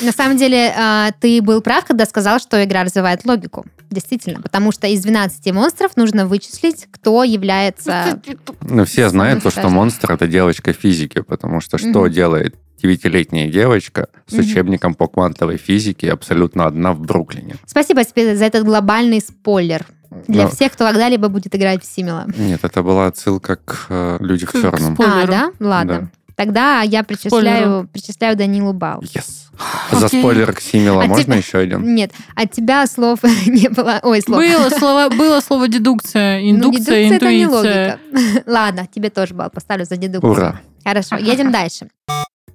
[0.00, 3.64] на самом деле а, ты был прав, когда сказал, что игра развивает логику.
[3.90, 8.20] Действительно, потому что из 12 монстров нужно вычислить, кто является...
[8.62, 14.08] Ну, все знают то, что монстр это девочка физики, потому что что делает девятилетняя девочка
[14.26, 17.56] с учебником по квантовой физике абсолютно одна в Бруклине?
[17.66, 19.86] Спасибо тебе за этот глобальный спойлер.
[20.28, 22.26] Для Ну, всех, кто когда-либо будет играть в Симила.
[22.36, 24.92] Нет, это была отсылка к э, «Люди в К черном».
[24.92, 25.26] А, Спойлеру.
[25.32, 25.50] да?
[25.60, 26.10] Ладно.
[26.34, 29.00] Тогда я причисляю, причисляю Данилу Бал.
[29.02, 29.24] Yes.
[29.92, 30.20] За Окей.
[30.20, 31.94] спойлер к Симила можно теперь- еще один?
[31.94, 34.00] Нет, от тебя слов не было.
[34.02, 34.38] Ой, слов.
[34.38, 37.98] Было слово, было слово дедукция, Ну, индукция, дедукция это не интуиция.
[38.12, 38.42] логика.
[38.46, 40.32] Ладно, тебе тоже бал поставлю за дедукцию.
[40.32, 40.60] Ура.
[40.84, 41.88] Хорошо, едем дальше.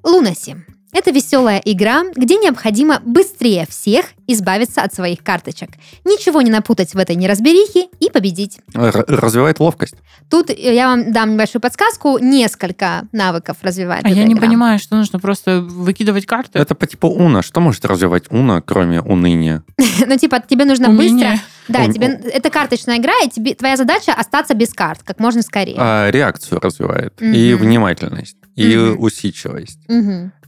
[0.03, 0.55] Лунаси.
[0.93, 5.69] Это веселая игра, где необходимо быстрее всех избавиться от своих карточек.
[6.05, 8.59] Ничего не напутать в этой неразберихе и победить.
[8.73, 9.95] Р- развивает ловкость.
[10.29, 12.17] Тут э, я вам дам небольшую подсказку.
[12.19, 14.47] Несколько навыков развивает А эта я не игра.
[14.47, 16.57] понимаю, что нужно просто выкидывать карты.
[16.59, 17.41] Это по типу Уна.
[17.41, 19.63] Что может развивать Уна, кроме уныния?
[20.05, 21.33] Ну, типа, тебе нужно быстро...
[21.67, 22.07] Да, тебе...
[22.07, 23.55] Это карточная игра, и тебе...
[23.55, 25.75] твоя задача остаться без карт как можно скорее.
[25.77, 27.21] А, реакцию развивает.
[27.21, 28.37] И внимательность.
[28.55, 29.79] И усидчивость.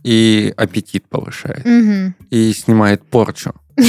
[0.04, 1.66] И аппетит повышает.
[1.66, 2.16] Мгм.
[2.30, 3.54] И снимает порчу.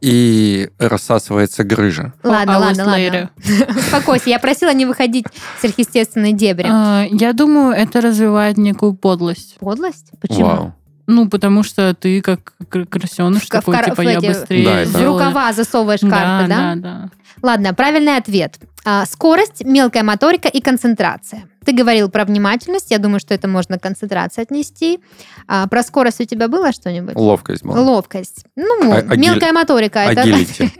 [0.00, 2.12] И рассасывается грыжа.
[2.22, 3.30] Ладно, ладно, ладно.
[3.68, 6.66] Успокойся, я просила не выходить в сверхъестественные дебри.
[6.68, 9.56] А, Я думаю, это развивает некую подлость.
[9.58, 10.10] Подлость?
[10.20, 10.74] Почему?
[11.06, 15.02] Ну, потому что ты как кр- крысеныш такой, кар- типа, я быстрее Да, это- В
[15.06, 16.74] рукава засовываешь карты, да?
[16.74, 17.10] Да, да.
[17.42, 18.58] Ладно, правильный ответ.
[18.84, 21.44] А, скорость, мелкая моторика и концентрация.
[21.64, 25.00] Ты говорил про внимательность, я думаю, что это можно к концентрации отнести.
[25.48, 27.16] А, про скорость у тебя было что-нибудь?
[27.16, 27.80] Ловкость была.
[27.80, 28.44] Ловкость.
[28.56, 29.98] Ну, А- агили- мелкая моторика.
[30.00, 30.70] это- Агилити.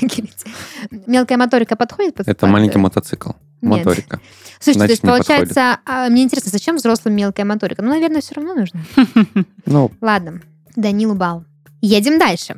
[1.06, 3.30] Мелкая моторика подходит под Это маленький мотоцикл.
[3.62, 3.84] Нет.
[3.84, 4.20] Моторика.
[4.58, 7.82] Слушайте, то значит, есть не получается, а, мне интересно, зачем взрослым мелкая моторика?
[7.82, 8.84] Ну, наверное, все равно нужно.
[9.66, 10.40] Ну, Ладно,
[10.76, 11.44] Данилу бал.
[11.80, 12.56] Едем дальше.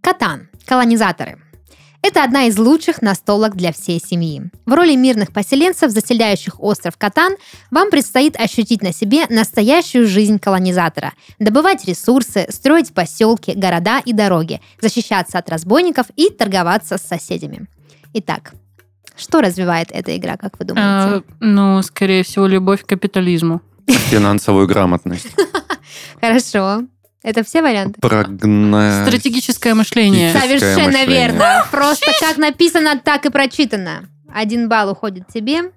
[0.00, 0.48] Катан.
[0.66, 1.38] Колонизаторы.
[2.02, 4.42] Это одна из лучших настолок для всей семьи.
[4.64, 7.36] В роли мирных поселенцев, заселяющих остров Катан,
[7.70, 14.62] вам предстоит ощутить на себе настоящую жизнь колонизатора, добывать ресурсы, строить поселки, города и дороги,
[14.80, 17.66] защищаться от разбойников и торговаться с соседями.
[18.14, 18.54] Итак,
[19.20, 20.86] что развивает эта игра, как вы думаете?
[20.88, 23.60] А, ну, скорее всего, любовь к капитализму.
[23.86, 25.28] финансовую грамотность.
[26.20, 26.84] Хорошо.
[27.22, 28.00] Это все варианты?
[28.00, 29.06] Прогноз...
[29.06, 30.32] Стратегическое мышление.
[30.32, 31.06] Совершенно мышление.
[31.06, 31.66] верно.
[31.70, 34.08] Просто как написано, так и прочитано.
[34.32, 35.70] Один балл уходит тебе,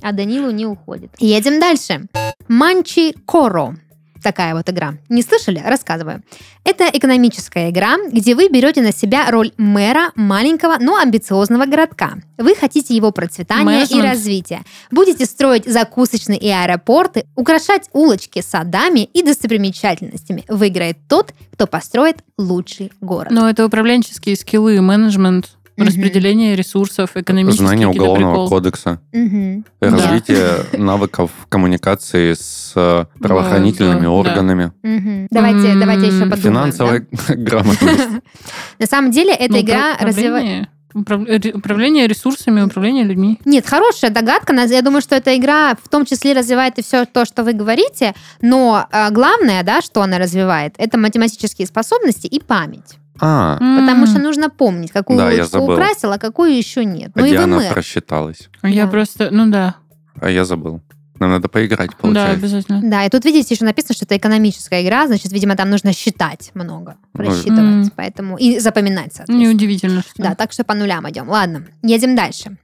[0.00, 1.10] а Данилу не уходит.
[1.18, 2.06] Едем дальше.
[2.48, 3.76] Манчи Коро.
[4.24, 4.94] Такая вот игра.
[5.10, 5.62] Не слышали?
[5.62, 6.22] Рассказываю.
[6.64, 12.14] Это экономическая игра, где вы берете на себя роль мэра маленького, но амбициозного городка.
[12.38, 14.02] Вы хотите его процветания и Management.
[14.02, 14.62] развития.
[14.90, 20.44] Будете строить закусочные и аэропорты, украшать улочки садами и достопримечательностями.
[20.48, 23.30] Выиграет тот, кто построит лучший город.
[23.30, 25.86] Но это управленческие скиллы, менеджмент, Мгм.
[25.88, 28.48] распределение ресурсов, экономические Знание уголовного приколы.
[28.50, 29.00] кодекса.
[29.12, 29.90] Да.
[29.90, 30.48] Развитие
[30.78, 34.10] навыков коммуникации с э, правоохранительными Да, да.
[34.10, 34.72] органами.
[34.82, 35.28] Мгм.
[35.30, 36.42] Давайте, М, давайте еще подумаем.
[36.42, 38.08] Финансовая грамотность.
[38.10, 38.20] да?
[38.78, 40.44] На самом деле эта Ну, игра развивает...
[40.44, 43.40] управление, управ- ре- управление ресурсами, управление людьми.
[43.44, 44.54] Нет, хорошая догадка.
[44.54, 48.14] Я думаю, что эта игра в том числе развивает и все то, что вы говорите.
[48.40, 52.94] Но э, главное, да, что она развивает, это математические способности и память.
[53.20, 57.12] А, Потому что нужно помнить, какую Да, я улочку украсил, а какую еще нет.
[57.14, 57.72] а Ну и вы Диана мэр.
[57.72, 58.48] просчиталась.
[58.62, 58.90] Я Да.
[58.90, 59.76] просто, ну да,
[60.20, 60.80] А я забыл.
[61.20, 62.32] Нам надо поиграть, да, получается.
[62.36, 62.80] обязательно.
[62.90, 66.50] Да, и тут, видите, еще написано, что это экономическая игра, значит, видимо, там нужно считать
[66.54, 67.92] много, просчитывать, М.
[67.94, 69.38] поэтому и запоминать, соответственно.
[69.48, 70.20] Неудивительно, что.
[70.22, 71.28] Да, так что по нулям идем.
[71.28, 72.56] Ладно, едем дальше.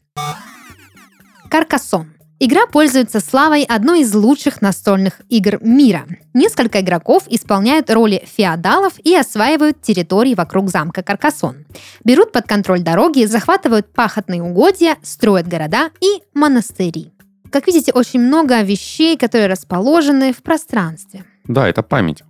[1.48, 2.12] Каркасон.
[2.42, 6.06] Игра пользуется славой одной из лучших настольных игр мира.
[6.32, 11.66] Несколько игроков исполняют роли феодалов и осваивают территории вокруг замка Каркасон.
[12.02, 17.12] Берут под контроль дороги, захватывают пахотные угодья, строят города и монастыри.
[17.52, 21.24] Как видите, очень много вещей, которые расположены в пространстве.
[21.44, 22.22] Да, это память.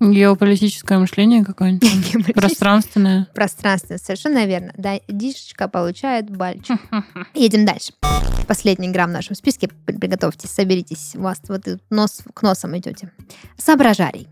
[0.00, 2.34] Геополитическое мышление какое-нибудь.
[2.34, 3.28] Пространственное.
[3.32, 4.72] Пространство, совершенно верно.
[4.76, 6.80] Да, дишечка получает бальчик.
[7.34, 7.92] Едем дальше.
[8.46, 9.68] Последняя игра в нашем списке.
[9.68, 11.12] При- Приготовьтесь, соберитесь.
[11.14, 13.10] У вас вот нос к носам идете.
[13.56, 14.28] Соображарий.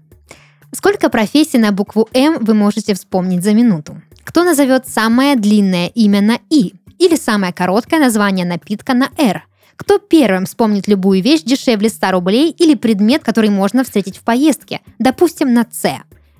[0.74, 4.00] Сколько профессий на букву М вы можете вспомнить за минуту?
[4.24, 6.74] Кто назовет самое длинное имя на И?
[6.98, 9.44] Или самое короткое название напитка на Р?
[9.76, 14.80] Кто первым вспомнит любую вещь дешевле 100 рублей или предмет, который можно встретить в поездке?
[14.98, 15.88] Допустим, на С.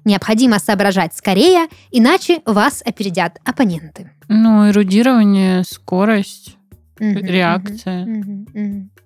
[0.04, 4.10] Необходимо соображать скорее, иначе вас опередят оппоненты.
[4.28, 6.56] Ну, эрудирование, скорость,
[6.98, 8.08] Реакция.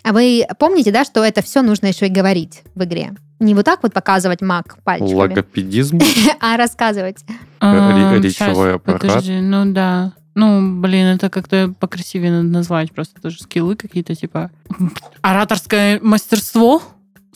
[0.02, 3.14] А вы помните, да, что это все нужно еще и говорить в игре?
[3.38, 5.98] Не вот так вот показывать маг пальчиками, Логопедизм.
[6.40, 7.18] а рассказывать.
[7.60, 9.00] А, щас, речевой аппарат.
[9.02, 10.12] Подожди, ну да.
[10.34, 12.92] Ну, блин, это как-то покрасивее надо назвать.
[12.92, 14.50] Просто тоже скиллы какие-то, типа...
[15.22, 16.82] Ораторское мастерство?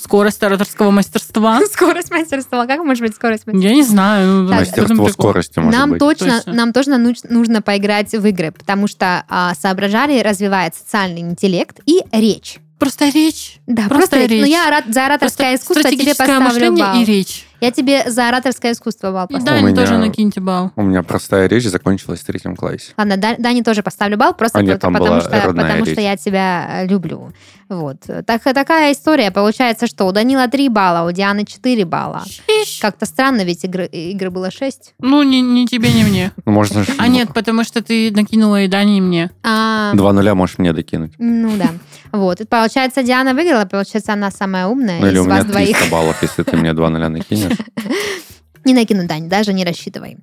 [0.03, 1.61] Скорость ораторского мастерства?
[1.73, 2.67] Скорость мастерства.
[2.67, 3.69] Как может быть скорость мастерства?
[3.71, 4.43] Я не знаю.
[4.43, 5.99] ну, Так, Мастерство скорости, может Нам быть.
[5.99, 6.53] точно, Точно.
[6.55, 12.01] нам точно нуж- нужно поиграть в игры, потому что а, соображали развивает социальный интеллект и
[12.13, 12.59] речь.
[12.79, 13.59] Просто речь.
[13.67, 14.31] Да, Просто просто, речь.
[14.31, 14.41] речь.
[14.41, 17.03] Ну, я за ораторское Просто искусство тебе поставлю мышление балл.
[17.03, 17.47] и речь.
[17.61, 19.61] Я тебе за ораторское искусство балл И поставлю.
[19.61, 20.71] Дане меня- тоже накиньте балл.
[20.77, 22.93] У меня простая речь закончилась в третьем классе.
[22.97, 25.93] Ладно, Да- Дане тоже поставлю балл, просто А нет, потому, была что, родная потому речь.
[25.95, 27.33] что я тебя э, люблю.
[27.69, 27.99] Вот.
[28.27, 29.31] Так, такая история.
[29.31, 32.25] Получается, что у Данила 3 балла, у Дианы 4 балла.
[32.81, 34.95] Как-то странно, ведь игры, игры было 6.
[35.01, 36.33] Ну, ни, ни тебе, ни мне.
[36.47, 39.31] Ну, Можно А нет, потому что ты накинула и Дане, и мне.
[39.43, 41.13] А, Два нуля можешь мне докинуть.
[41.19, 41.71] ну да.
[42.13, 42.41] Вот.
[42.41, 45.77] И Получается, Диана выиграла, получается, она самая умная Ну или из у меня вас двоих.
[45.77, 47.57] 300 баллов, если ты мне два нуля накинешь.
[48.65, 50.19] Не накину, Дань, даже не рассчитывай.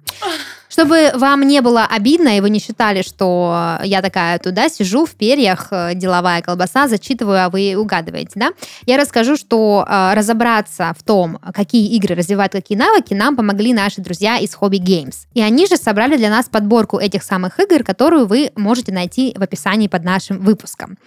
[0.69, 5.11] Чтобы вам не было обидно, и вы не считали, что я такая туда сижу в
[5.11, 8.49] перьях, э, деловая колбаса, зачитываю, а вы угадываете, да?
[8.85, 14.01] Я расскажу, что э, разобраться в том, какие игры развивают какие навыки, нам помогли наши
[14.01, 15.15] друзья из Hobby Games.
[15.33, 19.41] И они же собрали для нас подборку этих самых игр, которую вы можете найти в
[19.41, 20.97] описании под нашим выпуском.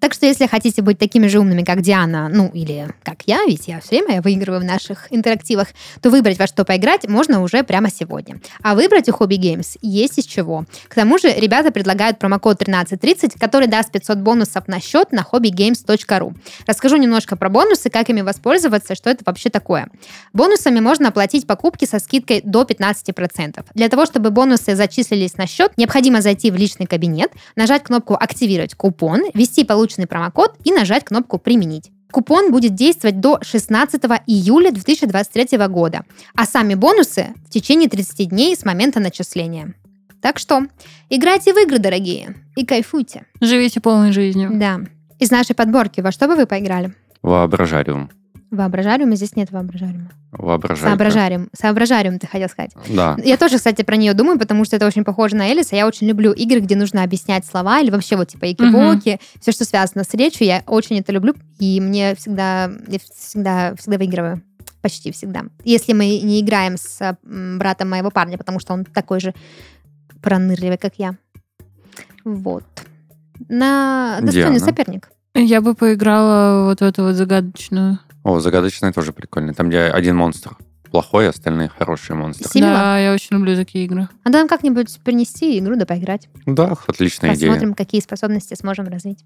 [0.00, 3.68] Так что, если хотите быть такими же умными, как Диана, ну или как я, ведь
[3.68, 5.68] я все время выигрываю в наших интерактивах,
[6.00, 8.40] то выбрать во что поиграть можно уже прямо сегодня.
[8.62, 10.64] А выбрать у Hobby Games есть из чего.
[10.88, 16.34] К тому же ребята предлагают промокод 1330, который даст 500 бонусов на счет на hobbygames.ru.
[16.66, 19.88] Расскажу немножко про бонусы, как ими воспользоваться, что это вообще такое.
[20.32, 23.64] Бонусами можно оплатить покупки со скидкой до 15%.
[23.74, 28.74] Для того, чтобы бонусы зачислились на счет, необходимо зайти в личный кабинет, нажать кнопку «Активировать
[28.74, 31.90] купон», ввести полученный полученный промокод и нажать кнопку «Применить».
[32.12, 38.56] Купон будет действовать до 16 июля 2023 года, а сами бонусы в течение 30 дней
[38.56, 39.74] с момента начисления.
[40.20, 40.62] Так что
[41.08, 43.26] играйте в игры, дорогие, и кайфуйте.
[43.40, 44.50] Живите полной жизнью.
[44.54, 44.80] Да.
[45.20, 46.94] Из нашей подборки во что бы вы поиграли?
[47.22, 48.10] Воображариум.
[48.50, 50.10] Воображариума здесь нет воображариума.
[50.32, 50.88] Воображайка.
[50.88, 51.48] Соображариум.
[51.52, 52.72] Соображариум, ты хотел сказать.
[52.88, 53.16] Да.
[53.24, 55.76] Я тоже, кстати, про нее думаю, потому что это очень похоже на Элиса.
[55.76, 59.64] Я очень люблю игры, где нужно объяснять слова, или вообще вот типа экивоки, все, что
[59.64, 60.46] связано с речью.
[60.46, 64.42] Я очень это люблю, и мне всегда, я всегда, всегда выигрываю.
[64.82, 65.44] Почти всегда.
[65.62, 69.34] Если мы не играем с братом моего парня, потому что он такой же
[70.22, 71.16] пронырливый, как я.
[72.24, 72.64] Вот.
[73.48, 74.58] На достойный Диана.
[74.58, 75.10] соперник.
[75.34, 77.98] Я бы поиграла вот в эту вот загадочную.
[78.30, 79.54] О, загадочный тоже прикольный.
[79.54, 80.56] Там, где один монстр
[80.90, 82.48] плохой, остальные хорошие монстры.
[82.50, 82.74] Сильва?
[82.74, 84.08] Да, я очень люблю такие игры.
[84.24, 86.28] Надо нам как-нибудь принести игру да поиграть.
[86.46, 87.50] Да, отличная идея.
[87.50, 89.24] Посмотрим, какие способности сможем развить.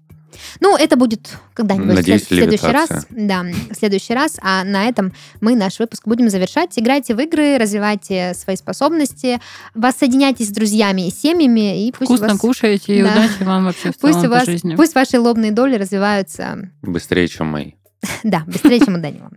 [0.59, 3.07] Ну, это будет когда-нибудь Надеюсь, в след- в следующий раз.
[3.09, 4.37] Да, в следующий раз.
[4.43, 6.77] А на этом мы наш выпуск будем завершать.
[6.77, 9.39] Играйте в игры, развивайте свои способности,
[9.73, 12.39] воссоединяйтесь с друзьями и семьями, и пусть Вкусно вас...
[12.39, 13.11] кушаете и Да.
[13.11, 14.75] удачи вам вообще в Пусть целом у вас, по жизни.
[14.75, 17.71] пусть ваши лобные доли развиваются, Быстрее, чем мои.
[18.23, 19.29] Да, быстрее, чем у Данила.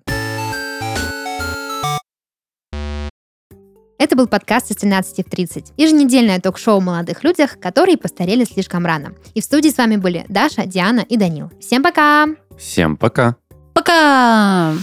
[3.98, 5.72] Это был подкаст из 13 в 30.
[5.76, 9.12] Еженедельное ток-шоу о молодых людях, которые постарели слишком рано.
[9.34, 11.50] И в студии с вами были Даша, Диана и Данил.
[11.60, 12.28] Всем пока!
[12.56, 13.36] Всем пока.
[13.74, 14.74] Пока!